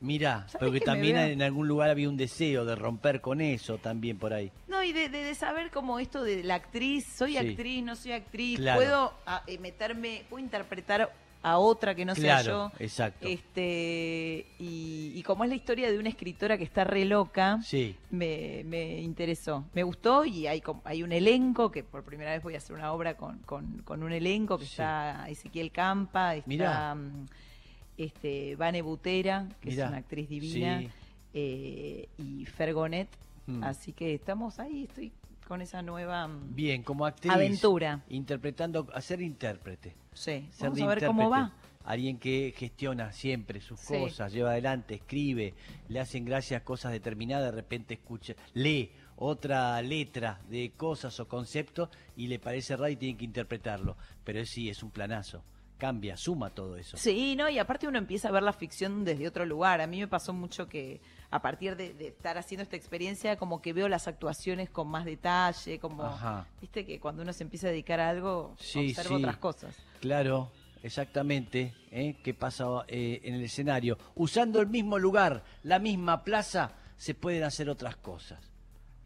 mira, 0.00 0.46
¿Sabés 0.48 0.56
pero 0.60 0.72
que 0.72 0.78
que 0.78 0.86
me 0.86 0.92
también 0.92 1.16
veo? 1.16 1.26
en 1.26 1.42
algún 1.42 1.66
lugar 1.68 1.90
había 1.90 2.08
un 2.08 2.16
deseo 2.16 2.64
de 2.64 2.76
romper 2.76 3.20
con 3.20 3.40
eso 3.40 3.78
también 3.78 4.18
por 4.18 4.32
ahí. 4.32 4.52
no, 4.68 4.82
y 4.84 4.92
de, 4.92 5.08
de- 5.08 5.22
de 5.24 5.34
saber 5.34 5.70
como 5.70 5.98
esto 5.98 6.22
de 6.22 6.42
la 6.44 6.54
actriz, 6.56 7.06
soy 7.16 7.32
Sí. 7.32 7.38
actriz, 7.38 7.82
no 7.84 7.96
soy 7.96 8.12
actriz, 8.12 8.58
Claro. 8.58 8.78
puedo 8.80 9.14
ah, 9.26 9.42
eh, 9.46 9.58
meterme, 9.58 10.24
puedo 10.30 10.42
interpretar 10.42 11.10
a 11.46 11.58
otra 11.58 11.94
que 11.94 12.04
no 12.06 12.14
sea 12.14 12.40
yo. 12.42 12.72
exacto. 12.78 13.28
Este, 13.28 14.46
y, 14.58 15.12
y 15.14 15.22
como 15.22 15.44
es 15.44 15.50
la 15.50 15.56
historia 15.56 15.90
de 15.92 15.98
una 15.98 16.08
escritora 16.08 16.56
que 16.56 16.64
está 16.64 16.84
re 16.84 17.04
loca, 17.04 17.60
Sí, 17.62 17.94
me, 18.10 18.62
me 18.64 19.00
interesó. 19.00 19.64
Me 19.74 19.82
gustó 19.82 20.24
y 20.24 20.46
hay, 20.46 20.62
un 21.02 21.12
elenco, 21.12 21.70
que 21.70 21.84
por 21.84 22.02
primera 22.02 22.30
vez 22.32 22.42
voy 22.42 22.54
a 22.54 22.58
hacer 22.58 22.74
una 22.74 22.92
obra 22.92 23.16
con, 23.16 23.38
con, 23.40 23.82
con 23.84 24.02
un 24.02 24.12
elenco, 24.12 24.56
que 24.58 24.64
Sí. 24.64 24.70
está 24.72 25.28
Ezequiel 25.28 25.70
Campa, 25.70 26.34
está 26.34 26.48
Mirá. 26.48 26.94
mm, 26.94 27.26
este, 27.98 28.56
Vane 28.56 28.82
Butera, 28.82 29.46
que 29.60 29.70
Mirá. 29.70 29.84
es 29.84 29.88
una 29.90 29.98
actriz 29.98 30.28
divina, 30.28 30.80
Sí. 30.80 30.88
eh, 31.34 32.08
y 32.18 32.44
Fergonet. 32.46 33.08
Mm. 33.46 33.62
Así 33.64 33.92
que 33.92 34.14
estamos 34.14 34.58
ahí, 34.58 34.84
estoy 34.84 35.12
con 35.44 35.60
esa 35.62 35.82
nueva 35.82 36.26
mm, 36.28 36.54
bien, 36.54 36.82
como 36.82 37.06
actriz. 37.06 37.32
aventura. 37.32 38.02
Interpretando, 38.08 38.86
a 38.92 39.00
ser 39.00 39.20
intérprete. 39.22 39.94
Sí. 40.12 40.48
ser 40.50 40.70
Vamos 40.70 40.80
a 40.82 40.86
ver 40.86 41.06
cómo 41.06 41.30
va. 41.30 41.52
Alguien 41.84 42.18
que 42.18 42.54
gestiona 42.56 43.12
siempre 43.12 43.60
sus 43.60 43.78
Sí. 43.78 43.94
cosas, 43.98 44.32
lleva 44.32 44.52
adelante, 44.52 44.94
escribe, 44.94 45.52
le 45.88 46.00
hacen 46.00 46.24
gracias 46.24 46.62
cosas 46.62 46.92
determinadas, 46.92 47.44
de 47.52 47.56
repente 47.60 47.92
escucha, 47.94 48.34
lee 48.54 48.90
otra 49.16 49.80
letra 49.82 50.40
de 50.48 50.72
cosas 50.76 51.20
o 51.20 51.28
conceptos 51.28 51.90
y 52.16 52.26
le 52.28 52.38
parece 52.38 52.74
raro 52.76 52.88
y 52.88 52.96
tiene 52.96 53.18
que 53.18 53.26
interpretarlo. 53.26 53.96
Pero 54.24 54.44
sí, 54.46 54.70
es 54.70 54.82
un 54.82 54.90
planazo. 54.90 55.44
Cambia, 55.78 56.16
suma 56.16 56.50
todo 56.50 56.76
eso. 56.76 56.96
Sí, 56.96 57.34
no, 57.36 57.48
y 57.50 57.58
aparte 57.58 57.88
uno 57.88 57.98
empieza 57.98 58.28
a 58.28 58.32
ver 58.32 58.42
la 58.44 58.52
ficción 58.52 59.04
desde 59.04 59.26
otro 59.26 59.44
lugar. 59.44 59.80
A 59.80 59.86
mí 59.86 59.98
me 60.00 60.06
pasó 60.08 60.32
mucho 60.32 60.68
que 60.68 61.00
a 61.30 61.42
partir 61.42 61.74
de, 61.76 61.92
de 61.94 62.08
estar 62.08 62.38
haciendo 62.38 62.62
esta 62.62 62.76
experiencia, 62.76 63.36
como 63.36 63.60
que 63.60 63.72
veo 63.72 63.88
las 63.88 64.06
actuaciones 64.06 64.70
con 64.70 64.86
más 64.88 65.04
detalle, 65.04 65.80
como, 65.80 66.04
Ajá. 66.04 66.46
viste 66.60 66.86
que 66.86 67.00
cuando 67.00 67.22
uno 67.22 67.32
se 67.32 67.42
empieza 67.42 67.66
a 67.66 67.70
dedicar 67.70 67.98
a 67.98 68.08
algo, 68.08 68.54
Sí, 68.58 68.90
observa 68.90 69.08
sí. 69.08 69.14
otras 69.16 69.36
cosas. 69.38 69.76
Claro, 70.00 70.52
exactamente. 70.84 71.74
¿eh? 71.90 72.16
¿Qué 72.22 72.34
pasa 72.34 72.66
eh, 72.86 73.20
en 73.24 73.34
el 73.34 73.42
escenario? 73.42 73.98
Usando 74.14 74.60
el 74.60 74.68
mismo 74.68 74.98
lugar, 74.98 75.42
la 75.64 75.80
misma 75.80 76.22
plaza, 76.22 76.70
se 76.96 77.14
pueden 77.14 77.42
hacer 77.42 77.68
otras 77.68 77.96
cosas. 77.96 78.38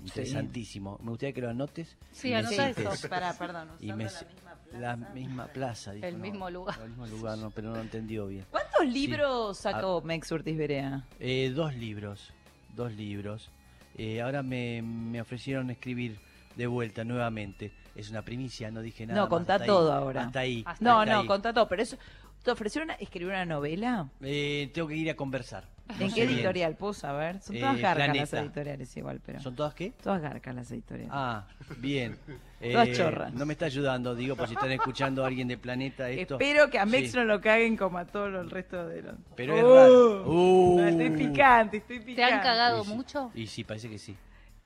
Interesantísimo. 0.00 0.98
Me 1.02 1.10
gustaría 1.10 1.32
que 1.32 1.40
lo 1.40 1.50
anotes. 1.50 1.96
Sí, 2.12 2.32
anota 2.32 2.70
eso. 2.70 3.08
Pará, 3.08 3.32
perdón, 3.36 3.68
Y 3.80 3.86
usando 3.86 3.96
me- 3.96 4.04
la 4.04 4.20
misma. 4.28 4.47
La 4.72 4.96
misma 4.96 5.46
plaza. 5.46 5.92
dijo, 5.92 6.06
El 6.06 6.16
no, 6.18 6.22
mismo 6.22 6.50
lugar. 6.50 6.78
El 6.82 6.88
mismo 6.90 7.06
lugar, 7.06 7.38
no, 7.38 7.50
pero 7.50 7.70
no 7.70 7.80
entendió 7.80 8.26
bien. 8.26 8.44
¿Cuántos 8.50 8.86
libros 8.86 9.58
sacó 9.58 10.00
Mex 10.02 10.30
Urtiz 10.32 10.56
Berea? 10.56 11.04
Eh, 11.20 11.52
dos 11.54 11.74
libros, 11.74 12.32
dos 12.74 12.92
libros. 12.92 13.50
Eh, 13.96 14.20
ahora 14.20 14.42
me, 14.42 14.82
me 14.82 15.20
ofrecieron 15.20 15.70
escribir 15.70 16.18
de 16.56 16.66
vuelta 16.66 17.04
nuevamente. 17.04 17.72
Es 17.94 18.10
una 18.10 18.22
primicia, 18.22 18.70
no 18.70 18.80
dije 18.80 19.06
nada. 19.06 19.20
No, 19.20 19.28
contá 19.28 19.54
ahí, 19.54 19.66
todo 19.66 19.92
ahora. 19.92 20.24
Hasta 20.26 20.40
ahí. 20.40 20.62
Hasta 20.66 20.84
No, 20.84 21.00
hasta 21.00 21.12
no, 21.14 21.20
ahí. 21.20 21.26
contá 21.26 21.52
todo, 21.52 21.66
pero 21.68 21.82
eso, 21.82 21.96
¿te 22.44 22.50
ofrecieron 22.52 22.90
escribir 23.00 23.28
una 23.32 23.44
novela? 23.44 24.08
Eh, 24.20 24.70
tengo 24.72 24.86
que 24.86 24.96
ir 24.96 25.10
a 25.10 25.14
conversar. 25.16 25.64
¿En 25.98 26.12
qué 26.12 26.26
bien. 26.26 26.30
editorial? 26.38 26.76
¿Puedo 26.76 26.92
saber? 26.92 27.40
Son 27.40 27.56
Eh, 27.56 27.60
todas 27.60 27.80
garcas 27.80 28.16
las 28.16 28.32
editoriales 28.34 28.96
igual, 28.96 29.20
pero... 29.24 29.40
¿Son 29.40 29.54
todas 29.56 29.74
qué? 29.74 29.92
Todas 30.02 30.20
garcas 30.20 30.54
las 30.54 30.70
editoriales. 30.70 31.10
Ah, 31.14 31.46
bien. 31.78 32.16
Todas 32.60 32.90
chorras. 32.92 33.32
No 33.34 33.46
me 33.46 33.52
está 33.52 33.66
ayudando, 33.66 34.14
digo, 34.16 34.34
por 34.36 34.48
si 34.48 34.54
están 34.54 34.72
escuchando 34.72 35.22
a 35.24 35.28
alguien 35.28 35.46
de 35.48 35.56
Planeta 35.58 36.10
esto. 36.10 36.34
Espero 36.34 36.68
que 36.70 36.78
a 36.78 36.84
Mex 36.86 37.12
Sí. 37.12 37.16
no 37.16 37.24
lo 37.24 37.40
caguen 37.40 37.76
como 37.76 37.98
a 37.98 38.04
todo 38.04 38.26
el 38.26 38.50
resto 38.50 38.86
de 38.88 39.02
los... 39.02 39.14
Pero 39.36 39.56
es 39.56 39.62
Uh, 39.64 39.74
raro. 39.74 40.24
Uh. 40.30 40.80
no, 40.80 40.88
estoy 40.88 41.10
picante, 41.10 41.76
estoy 41.78 41.98
picante. 42.00 42.14
¿Te 42.16 42.24
han 42.24 42.40
cagado 42.42 42.84
mucho? 42.84 43.30
Y 43.34 43.46
sí, 43.46 43.62
parece 43.64 43.88
que 43.88 43.98
sí. 43.98 44.16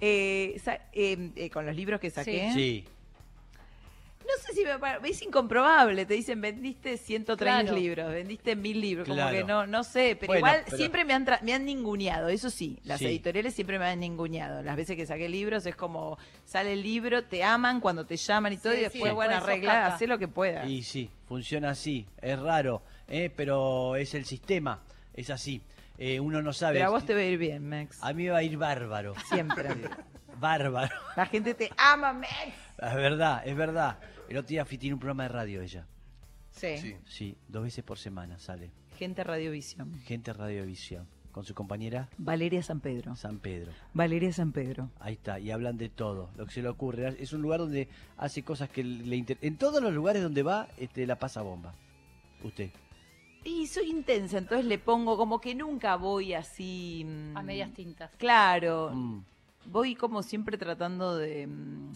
Eh, 0.00 0.58
sa- 0.64 0.80
eh, 0.92 1.30
eh, 1.36 1.50
con 1.50 1.64
los 1.66 1.76
libros 1.76 2.00
que 2.00 2.10
saqué. 2.10 2.50
Sí. 2.54 2.84
No 4.32 4.42
sé 4.46 4.54
si 4.54 4.64
me 4.64 4.78
pa- 4.78 4.98
es 5.04 5.22
incomprobable. 5.22 6.06
Te 6.06 6.14
dicen 6.14 6.40
vendiste 6.40 6.96
103 6.96 7.36
Claro. 7.62 7.76
libros, 7.76 8.10
vendiste 8.12 8.56
mil 8.56 8.80
libros, 8.80 9.06
como 9.08 9.28
que 9.30 9.44
no, 9.44 9.66
no 9.66 9.84
sé, 9.84 10.16
pero 10.18 10.28
Bueno, 10.28 10.38
igual 10.46 10.62
pero- 10.64 10.76
siempre 10.76 11.04
me 11.04 11.12
han 11.12 11.26
tra- 11.26 11.40
me 11.42 11.52
han 11.52 11.64
ninguneado, 11.64 12.28
eso 12.28 12.48
sí, 12.50 12.78
las 12.84 12.98
Sí. 12.98 13.06
editoriales 13.06 13.54
siempre 13.54 13.78
me 13.78 13.86
han 13.86 14.00
ninguneado. 14.00 14.62
Las 14.62 14.76
veces 14.76 14.96
que 14.96 15.04
saqué 15.06 15.28
libros 15.28 15.66
es 15.66 15.76
como 15.76 16.18
sale 16.44 16.72
el 16.72 16.82
libro, 16.82 17.24
te 17.24 17.44
aman 17.44 17.80
cuando 17.80 18.06
te 18.06 18.16
llaman 18.16 18.52
y 18.54 18.56
todo 18.56 18.72
Sí, 18.72 18.78
y 18.78 18.80
sí, 18.80 18.84
después 18.84 19.02
después 19.04 19.14
bueno, 19.28 19.36
arreglar, 19.36 19.92
hacer 19.92 20.08
lo 20.08 20.18
que 20.18 20.28
puedas. 20.28 20.68
Y 20.68 20.82
sí, 20.82 21.10
funciona 21.28 21.70
así. 21.70 22.06
Es 22.20 22.38
raro, 22.38 22.82
¿eh? 23.08 23.30
pero 23.34 23.96
es 23.96 24.14
el 24.14 24.24
sistema. 24.24 24.80
Es 25.14 25.28
así. 25.30 25.60
Eh, 25.98 26.18
uno 26.20 26.40
no 26.42 26.52
sabe. 26.52 26.78
Pero 26.78 26.86
a 26.86 26.90
vos 26.90 27.04
te 27.04 27.12
va 27.14 27.20
a 27.20 27.24
ir 27.24 27.38
bien, 27.38 27.68
Max. 27.68 27.98
A 28.02 28.12
mí 28.12 28.24
me 28.24 28.30
va 28.30 28.38
a 28.38 28.42
ir 28.42 28.56
bárbaro. 28.56 29.14
Siempre. 29.28 29.68
Bárbaro. 30.40 30.94
La 31.14 31.26
gente 31.26 31.54
te 31.54 31.70
ama, 31.76 32.12
Max. 32.12 32.32
Es 32.78 32.94
verdad, 32.94 33.42
es 33.46 33.54
verdad. 33.56 33.98
El 34.32 34.38
otro 34.38 34.48
día 34.48 34.64
tiene 34.64 34.94
un 34.94 34.98
programa 34.98 35.24
de 35.24 35.28
radio 35.28 35.60
ella. 35.60 35.86
Sí. 36.52 36.78
Sí. 36.78 36.96
Sí, 37.04 37.36
dos 37.48 37.64
veces 37.64 37.84
por 37.84 37.98
semana 37.98 38.38
sale. 38.38 38.70
Gente 38.96 39.22
Radiovisión. 39.22 40.00
Gente 40.04 40.32
Radiovisión. 40.32 41.06
Con 41.32 41.44
su 41.44 41.54
compañera 41.54 42.08
Valeria 42.16 42.62
San 42.62 42.80
Pedro. 42.80 43.14
San 43.14 43.40
Pedro. 43.40 43.72
Valeria 43.92 44.32
San 44.32 44.52
Pedro. 44.52 44.88
Ahí 45.00 45.14
está, 45.14 45.38
y 45.38 45.50
hablan 45.50 45.76
de 45.76 45.90
todo, 45.90 46.30
lo 46.36 46.46
que 46.46 46.52
se 46.52 46.62
le 46.62 46.68
ocurre. 46.68 47.14
Es 47.22 47.34
un 47.34 47.42
lugar 47.42 47.60
donde 47.60 47.88
hace 48.16 48.42
cosas 48.42 48.70
que 48.70 48.82
le 48.82 49.16
inter... 49.16 49.36
En 49.42 49.58
todos 49.58 49.82
los 49.82 49.92
lugares 49.92 50.22
donde 50.22 50.42
va, 50.42 50.66
este, 50.78 51.06
la 51.06 51.18
pasa 51.18 51.42
bomba. 51.42 51.74
Usted. 52.42 52.70
Y 53.44 53.66
soy 53.66 53.90
intensa, 53.90 54.38
entonces 54.38 54.64
le 54.64 54.78
pongo 54.78 55.18
como 55.18 55.42
que 55.42 55.54
nunca 55.54 55.96
voy 55.96 56.32
así. 56.32 57.04
mm, 57.06 57.36
A 57.36 57.42
medias 57.42 57.70
tintas. 57.74 58.10
Claro. 58.16 58.92
Mm, 58.94 59.24
Voy 59.66 59.94
como 59.94 60.22
siempre 60.22 60.56
tratando 60.56 61.16
de, 61.18 61.46
mm, 61.46 61.92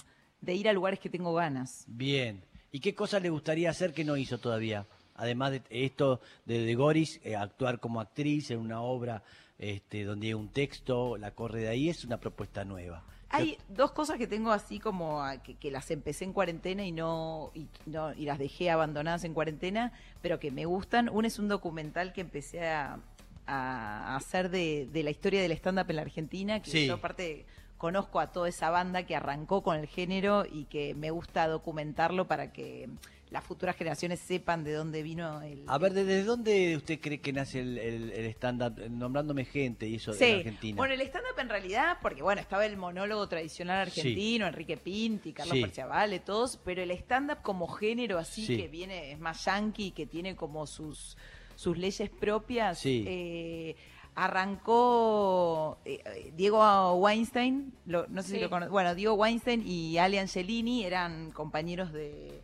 de 0.47 0.55
ir 0.55 0.69
a 0.69 0.73
lugares 0.73 0.99
que 1.01 1.11
tengo 1.11 1.35
ganas. 1.35 1.85
bien. 1.89 2.43
¿Y 2.73 2.81
qué 2.81 2.95
cosas 2.95 3.23
le 3.23 3.31
gustaría 3.31 3.71
hacer 3.71 3.95
que 3.95 4.05
no 4.05 4.17
hizo 4.19 4.39
todavía? 4.39 4.87
Además 5.15 5.53
de 5.53 5.63
esto 5.71 6.21
de, 6.45 6.61
de 6.61 6.75
Goris, 6.75 7.21
eh, 7.25 7.35
actuar 7.35 7.81
como 7.81 8.01
actriz 8.01 8.51
en 8.51 8.59
una 8.59 8.83
obra 8.83 9.23
este, 9.59 10.05
donde 10.05 10.27
hay 10.27 10.35
un 10.35 10.49
texto, 10.51 11.17
la 11.17 11.31
corre 11.31 11.61
de 11.61 11.69
ahí, 11.69 11.89
es 11.89 12.05
una 12.05 12.19
propuesta 12.19 12.65
nueva. 12.67 13.03
Hay 13.31 13.57
dos 13.71 13.93
cosas 13.93 14.19
que 14.19 14.27
tengo 14.27 14.51
así 14.53 14.79
como 14.79 15.23
a- 15.23 15.43
que, 15.43 15.55
que 15.55 15.71
las 15.71 15.91
empecé 15.91 16.25
en 16.25 16.35
cuarentena 16.35 16.85
y 16.85 16.93
no, 16.93 17.51
y 17.55 17.67
no 17.87 18.13
y 18.13 18.27
las 18.27 18.39
dejé 18.39 18.69
abandonadas 18.71 19.25
en 19.25 19.33
cuarentena, 19.33 19.93
pero 20.21 20.39
que 20.39 20.51
me 20.51 20.67
gustan. 20.67 21.09
Uno 21.11 21.27
es 21.27 21.39
un 21.39 21.49
documental 21.49 22.13
que 22.13 22.21
empecé 22.21 22.67
a, 22.69 22.99
a 23.47 24.17
hacer 24.17 24.51
de, 24.51 24.87
de 24.93 25.03
la 25.03 25.11
historia 25.11 25.41
del 25.41 25.53
stand-up 25.53 25.87
en 25.89 25.97
la 25.97 26.03
Argentina, 26.03 26.61
que 26.61 26.71
Sí. 26.71 26.87
yo 26.87 26.95
aparte 26.95 27.47
conozco 27.79 28.21
a 28.21 28.33
toda 28.33 28.49
esa 28.49 28.71
banda 28.71 29.05
que 29.05 29.15
arrancó 29.17 29.63
con 29.63 29.77
el 29.79 29.87
género 29.87 30.45
y 30.51 30.65
que 30.65 30.95
me 30.95 31.11
gusta 31.11 31.47
documentarlo 31.49 32.27
para 32.27 32.53
que 32.53 32.89
las 33.31 33.43
futuras 33.43 33.75
generaciones 33.77 34.21
sepan 34.21 34.63
de 34.63 34.73
dónde 34.73 35.03
vino 35.03 35.43
el... 35.43 35.65
A 35.67 35.79
ver, 35.79 35.93
¿desde 35.95 36.23
dónde 36.23 36.77
usted 36.77 37.01
cree 37.01 37.21
que 37.21 37.33
nace 37.33 37.59
el, 37.61 37.77
el- 37.77 38.13
el 38.13 38.27
stand-up? 38.27 38.81
Nombrándome 38.89 39.45
gente 39.45 39.87
y 39.89 39.97
eso 39.97 40.15
en 40.15 40.37
Argentina. 40.37 40.77
Bueno, 40.77 40.95
el 40.95 41.01
stand-up 41.03 41.39
en 41.41 41.49
realidad, 41.49 41.99
porque 42.01 42.23
bueno, 42.23 42.41
estaba 42.41 42.65
el 42.65 42.77
monólogo 42.77 43.29
tradicional 43.29 43.81
argentino, 43.89 44.47
Enrique 44.47 44.77
Pinti, 44.77 45.33
Carlos 45.33 45.57
Sí. 45.57 45.61
Perciavale, 45.61 46.21
todos, 46.21 46.57
pero 46.65 46.83
el 46.83 46.93
stand-up 46.93 47.39
como 47.43 47.67
género 47.67 48.17
así 48.19 48.47
Sí. 48.47 48.57
que 48.57 48.69
viene, 48.69 49.11
es 49.11 49.19
más 49.19 49.45
yankee, 49.45 49.91
que 49.91 50.07
tiene 50.07 50.37
como 50.37 50.65
sus, 50.69 51.17
sus 51.57 51.77
leyes 51.77 52.09
propias, 52.09 52.79
Sí. 52.79 53.05
eh, 53.09 53.77
arrancó 54.17 55.79
eh, 55.85 56.33
Diego 56.37 56.95
Weinstein, 56.95 57.73
lo- 57.87 58.07
no 58.09 58.23
sé 58.23 58.33
si 58.37 58.41
lo 58.41 58.51
cono- 58.51 58.69
bueno, 58.71 58.95
Diego 58.95 59.15
Weinstein 59.15 59.63
y 59.67 59.99
Ale 59.99 60.19
Angelini 60.19 60.85
eran 60.85 61.31
compañeros 61.31 61.93
de... 61.93 62.43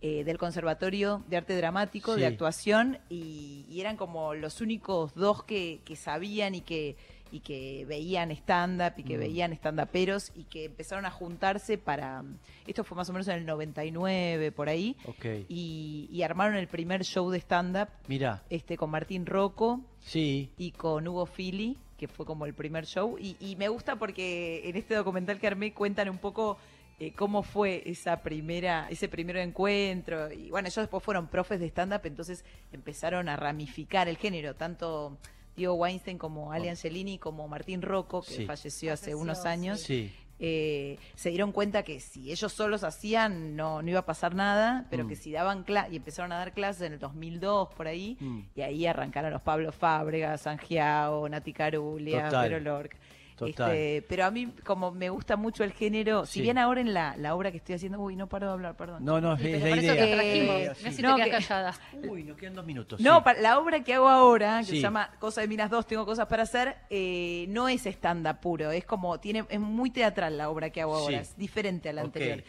eh, 0.00 0.24
del 0.24 0.36
Conservatorio 0.38 1.22
de 1.28 1.36
Arte 1.38 1.56
Dramático, 1.56 2.14
Sí. 2.14 2.20
de 2.20 2.26
actuación, 2.26 2.98
y, 3.08 3.64
y 3.70 3.80
eran 3.80 3.96
como 3.96 4.34
los 4.34 4.60
únicos 4.60 5.14
dos 5.14 5.42
que, 5.44 5.80
que 5.84 5.96
sabían 5.96 6.54
y 6.54 6.60
que, 6.60 6.96
y 7.34 7.40
que 7.40 7.84
veían 7.88 8.30
stand-up 8.30 8.92
y 8.96 9.02
que 9.02 9.16
Mm. 9.16 9.20
veían 9.20 9.52
stand-uperos 9.52 10.30
y 10.36 10.44
que 10.44 10.66
empezaron 10.66 11.04
a 11.04 11.10
juntarse 11.10 11.78
para... 11.78 12.22
Esto 12.64 12.84
fue 12.84 12.96
más 12.96 13.10
o 13.10 13.12
menos 13.12 13.26
en 13.26 13.34
el 13.38 13.44
99, 13.46 14.52
por 14.52 14.68
ahí, 14.68 14.96
Ok. 15.06 15.24
y, 15.48 16.08
y 16.12 16.22
armaron 16.22 16.54
el 16.56 16.68
primer 16.68 17.02
show 17.04 17.28
de 17.30 17.38
stand-up 17.40 17.88
Mira, 18.06 18.42
este, 18.50 18.76
con 18.76 18.90
Martín 18.90 19.26
Rocco 19.26 19.80
sí. 20.00 20.50
y 20.56 20.70
con 20.70 21.08
Hugo 21.08 21.26
Fili, 21.26 21.76
que 21.98 22.06
fue 22.06 22.24
como 22.24 22.46
el 22.46 22.54
primer 22.54 22.86
show. 22.86 23.16
Y, 23.18 23.36
y 23.40 23.56
me 23.56 23.68
gusta 23.68 23.96
porque 23.96 24.68
en 24.68 24.76
este 24.76 24.94
documental 24.94 25.40
que 25.40 25.46
armé 25.48 25.72
cuentan 25.74 26.08
un 26.08 26.18
poco 26.18 26.56
eh, 27.00 27.12
cómo 27.14 27.42
fue 27.42 27.82
esa 27.86 28.22
primera, 28.22 28.86
ese 28.90 29.08
primer 29.08 29.38
encuentro. 29.38 30.30
Y 30.32 30.50
bueno, 30.50 30.68
ellos 30.68 30.76
después 30.84 31.02
fueron 31.02 31.26
profes 31.26 31.58
de 31.58 31.66
stand-up, 31.66 32.02
entonces 32.04 32.44
empezaron 32.72 33.28
a 33.28 33.34
ramificar 33.36 34.06
el 34.08 34.18
género, 34.18 34.54
tanto 34.54 35.18
Diego 35.56 35.74
Weinstein 35.74 36.18
como 36.18 36.52
Ale 36.52 36.70
Angelini 36.70 37.18
como 37.18 37.46
Martín 37.48 37.82
Rocco, 37.82 38.22
que 38.22 38.32
Sí. 38.32 38.46
falleció 38.46 38.92
hace 38.92 39.06
Falleció, 39.12 39.18
unos 39.22 39.44
años. 39.46 39.80
Sí. 39.80 40.12
eh, 40.40 40.98
se 41.14 41.30
dieron 41.30 41.52
cuenta 41.52 41.84
que 41.84 42.00
si 42.00 42.32
ellos 42.32 42.52
solos 42.52 42.82
hacían 42.82 43.54
no, 43.54 43.82
no 43.82 43.88
iba 43.90 44.00
a 44.00 44.04
pasar 44.04 44.34
nada, 44.34 44.84
pero 44.90 45.04
Mm. 45.04 45.08
que 45.08 45.14
si 45.16 45.30
daban 45.30 45.62
clases, 45.62 45.92
y 45.92 45.96
empezaron 45.96 46.32
a 46.32 46.36
dar 46.38 46.52
clases 46.52 46.82
en 46.82 46.94
el 46.94 46.98
2002 46.98 47.68
por 47.74 47.86
ahí, 47.86 48.16
Mm. 48.18 48.40
y 48.56 48.60
ahí 48.62 48.84
arrancaron 48.84 49.30
los 49.30 49.42
Pablo 49.42 49.70
Fábregas, 49.70 50.40
Sangiao, 50.42 51.28
Nati 51.28 51.52
Carulia, 51.52 52.24
Total. 52.24 52.50
Vero 52.50 52.60
Lorca. 52.64 52.96
Total. 53.36 53.72
Este, 53.74 54.02
pero 54.08 54.24
a 54.26 54.30
mí, 54.30 54.52
como 54.64 54.92
me 54.92 55.10
gusta 55.10 55.36
mucho 55.36 55.64
el 55.64 55.72
género, 55.72 56.24
si 56.24 56.40
bien 56.40 56.56
ahora 56.56 56.80
en 56.80 56.94
la, 56.94 57.16
la 57.16 57.34
obra 57.34 57.50
que 57.50 57.56
estoy 57.56 57.74
haciendo, 57.74 57.98
uy, 58.00 58.14
no 58.14 58.28
paro 58.28 58.46
de 58.46 58.52
hablar, 58.52 58.76
perdón. 58.76 59.04
No, 59.04 59.20
no, 59.20 59.36
Sí, 59.36 59.48
es 59.48 59.60
la 59.62 59.68
por 59.70 59.78
idea. 59.78 59.94
Eh, 60.22 60.72
si 60.92 61.02
no, 61.02 61.16
te 61.16 61.24
que- 61.24 61.30
callada. 61.30 61.74
Uy, 62.08 62.22
nos 62.22 62.36
quedan 62.36 62.54
dos 62.54 62.64
minutos. 62.64 63.00
No, 63.00 63.16
sí. 63.16 63.20
pa- 63.24 63.34
la 63.34 63.58
obra 63.58 63.82
que 63.82 63.94
hago 63.94 64.08
ahora, 64.08 64.60
que 64.60 64.66
Sí. 64.66 64.76
se 64.76 64.82
llama 64.82 65.10
Cosa 65.18 65.40
de 65.40 65.48
Minas 65.48 65.68
2, 65.68 65.84
tengo 65.86 66.06
cosas 66.06 66.26
para 66.28 66.44
hacer, 66.44 66.76
eh, 66.90 67.46
no 67.48 67.68
es 67.68 67.84
stand-up 67.86 68.38
puro, 68.40 68.70
es 68.70 68.84
como, 68.84 69.18
tiene, 69.18 69.44
es 69.48 69.58
muy 69.58 69.90
teatral 69.90 70.38
la 70.38 70.48
obra 70.48 70.70
que 70.70 70.80
hago 70.82 70.94
ahora, 70.94 71.24
Sí. 71.24 71.30
es 71.30 71.36
diferente 71.36 71.88
a 71.88 71.92
la 71.92 72.02
anterior. 72.02 72.44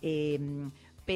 Eh, 0.00 0.40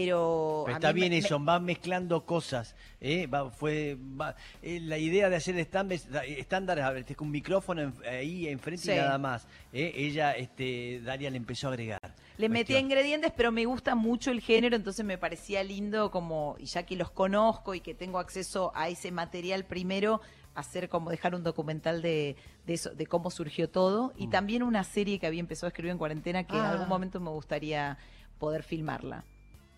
pero... 0.04 0.64
Está 0.68 0.92
bien 0.92 1.10
me- 1.10 1.18
eso, 1.18 1.38
van 1.40 1.64
mezclando 1.64 2.24
cosas. 2.24 2.74
¿eh? 3.00 3.26
Va- 3.26 3.50
fue, 3.50 3.96
va- 4.20 4.34
eh, 4.62 4.80
la 4.80 4.98
idea 4.98 5.28
de 5.28 5.36
hacer 5.36 5.56
estándar, 5.58 5.98
estándar 6.26 6.80
a 6.80 6.90
ver, 6.90 7.00
este, 7.00 7.14
con 7.14 7.28
un 7.28 7.32
micrófono 7.32 7.82
en- 7.82 7.94
ahí 8.08 8.48
enfrente 8.48 8.82
Sí. 8.82 8.92
y 8.92 8.96
nada 8.96 9.18
más. 9.18 9.46
¿eh? 9.72 9.92
Ella, 9.94 10.32
este, 10.32 11.00
Daria 11.02 11.30
le 11.30 11.36
empezó 11.36 11.68
a 11.68 11.70
agregar. 11.70 12.14
Le 12.38 12.48
Cuestión. 12.48 12.80
ingredientes, 12.80 13.32
pero 13.36 13.50
me 13.50 13.64
gusta 13.64 13.94
mucho 13.94 14.30
el 14.30 14.40
género, 14.40 14.76
entonces 14.76 15.04
me 15.04 15.16
parecía 15.18 15.62
lindo 15.64 16.10
como, 16.10 16.56
y 16.58 16.66
ya 16.66 16.82
que 16.84 16.96
los 16.96 17.10
conozco 17.10 17.74
y 17.74 17.80
que 17.80 17.94
tengo 17.94 18.18
acceso 18.18 18.72
a 18.74 18.88
ese 18.88 19.10
material 19.10 19.64
primero, 19.64 20.20
hacer 20.54 20.88
como 20.88 21.10
dejar 21.10 21.34
un 21.34 21.42
documental 21.42 22.00
de, 22.02 22.36
de 22.66 22.74
eso, 22.74 22.90
de 22.90 23.06
cómo 23.06 23.30
surgió 23.30 23.68
todo, 23.68 24.12
y 24.16 24.26
Mm. 24.26 24.30
también 24.30 24.62
una 24.62 24.84
serie 24.84 25.18
que 25.18 25.26
había 25.26 25.40
empezado 25.40 25.66
a 25.66 25.68
escribir 25.68 25.92
en 25.92 25.98
cuarentena 25.98 26.44
que 26.44 26.56
en 26.56 26.62
Ah. 26.62 26.70
algún 26.70 26.88
momento 26.88 27.20
me 27.20 27.30
gustaría 27.30 27.98
poder 28.38 28.62
filmarla. 28.62 29.24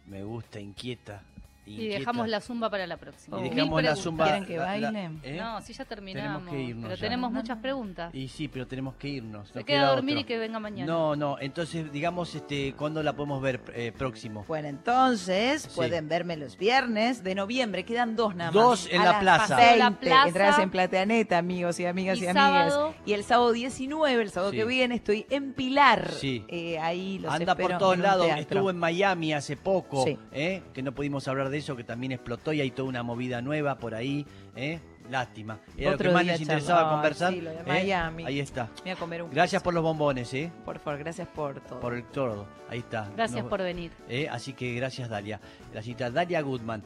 Me 0.09 0.23
gusta, 0.23 0.59
inquieta. 0.59 1.23
Y 1.69 1.89
dejamos 1.89 2.29
la 2.29 2.41
zumba 2.41 2.71
para 2.71 2.87
la 2.87 2.97
próxima. 2.97 3.39
Y 3.39 3.41
Oh. 3.41 3.55
Dejamos 3.55 3.83
la 3.83 3.97
zumba. 3.97 4.25
¿Quieren 4.27 4.45
que 4.47 4.57
la- 4.57 4.77
la- 4.79 4.91
bailen? 4.91 5.21
¿eh? 5.23 5.37
No, 5.39 5.61
sí, 5.61 5.73
ya 5.73 5.85
terminamos. 5.85 6.45
Tenemos 6.45 6.51
que 6.55 6.63
irnos 6.63 6.85
pero 6.85 6.95
ya. 6.97 7.01
tenemos 7.01 7.33
No, 7.33 7.39
muchas 7.41 7.59
preguntas. 7.59 8.15
Y 8.15 8.29
sí, 8.29 8.49
pero 8.49 8.67
tenemos 8.67 8.95
que 8.97 9.09
irnos. 9.09 9.49
Se 9.49 9.59
no 9.59 9.65
queda 9.65 9.83
a 9.89 9.91
dormir 9.91 10.17
otro. 10.17 10.21
y 10.21 10.25
que 10.25 10.39
venga 10.39 10.59
mañana. 10.59 10.91
No, 10.93 11.17
no, 11.17 11.37
entonces 11.41 11.91
digamos, 11.93 12.35
este, 12.35 12.75
¿cuándo 12.75 13.03
la 13.03 13.15
podemos 13.15 13.41
ver 13.43 13.61
eh, 13.75 13.93
próximo? 13.97 14.45
Bueno, 14.49 14.69
entonces 14.69 15.63
Sí. 15.63 15.69
pueden 15.75 16.09
verme 16.09 16.37
los 16.37 16.57
viernes 16.57 17.23
de 17.23 17.35
noviembre, 17.35 17.85
quedan 17.85 18.17
dos 18.17 18.35
nada 18.35 18.51
más. 18.51 18.55
Dos 18.55 18.89
en 18.91 19.01
A 19.01 19.05
la 19.05 19.11
las 19.13 19.21
plaza. 19.21 19.57
20, 19.57 19.79
La 19.79 19.91
plaza. 19.97 20.29
Entradas 20.29 20.59
en 20.59 20.71
Plateaneta, 20.71 21.39
amigos 21.39 21.79
y 21.81 21.87
amigas 21.87 22.19
y, 22.19 22.25
Y 22.25 22.27
amigas. 22.29 22.75
Y 23.07 23.13
el 23.13 23.25
sábado 23.25 23.53
19, 23.53 24.23
el 24.23 24.31
sábado 24.31 24.51
Sí. 24.53 24.59
que 24.59 24.65
viene, 24.65 24.95
estoy 24.95 25.27
en 25.31 25.53
Pilar. 25.53 26.11
Sí. 26.13 26.45
Eh, 26.49 26.79
ahí 26.79 27.19
los 27.19 27.33
Anda 27.33 27.53
espero 27.53 27.69
por 27.71 27.79
todos 27.79 27.99
lados. 27.99 28.27
Estuvo 28.39 28.71
en 28.71 28.79
Miami 28.79 29.33
hace 29.33 29.57
poco, 29.57 30.05
Sí. 30.05 30.19
¿eh? 30.33 30.63
que 30.73 30.83
no 30.83 30.93
pudimos 30.93 31.27
hablar 31.29 31.51
de 31.51 31.58
eso, 31.59 31.77
que 31.77 31.85
también 31.85 32.13
explotó 32.13 32.53
y 32.53 32.61
hay 32.61 32.71
toda 32.71 32.89
una 32.89 33.03
movida 33.03 33.41
nueva 33.43 33.77
por 33.79 33.95
ahí. 33.95 34.27
¿eh? 34.57 34.81
Lástima. 35.11 35.59
Era 35.77 35.93
Otro 35.93 36.05
lo 36.05 36.11
que 36.11 36.15
más 36.15 36.23
día 36.25 36.33
les 36.33 36.41
interesaba 36.43 36.81
charlar, 36.81 36.95
conversar. 36.97 37.33
sí, 37.33 37.41
lo 37.41 37.51
de 37.51 37.57
¿eh? 37.57 37.63
Miami. 37.67 38.25
Ahí 38.27 38.41
está. 38.41 38.69
Voy 38.83 38.91
a 38.93 38.97
comer 38.97 39.23
un 39.23 39.31
Gracias 39.31 39.61
queso. 39.63 39.65
por 39.65 39.73
los 39.75 39.83
bombones, 39.83 40.35
¿eh? 40.35 40.53
Por 40.67 40.79
favor, 40.79 40.99
gracias 40.99 41.29
por 41.29 41.61
todo. 41.61 41.81
por 41.81 41.95
el 41.95 42.05
todo. 42.05 42.47
Ahí 42.69 42.81
está. 42.81 43.09
Gracias 43.17 43.41
Nos- 43.41 43.49
por 43.49 43.63
venir. 43.63 43.91
¿eh? 44.09 44.29
Así 44.31 44.53
que 44.53 44.75
gracias, 44.75 45.09
Dalia. 45.09 45.41
La 45.73 45.81
cita 45.83 46.11
Dalia 46.11 46.43
Goodman. 46.43 46.83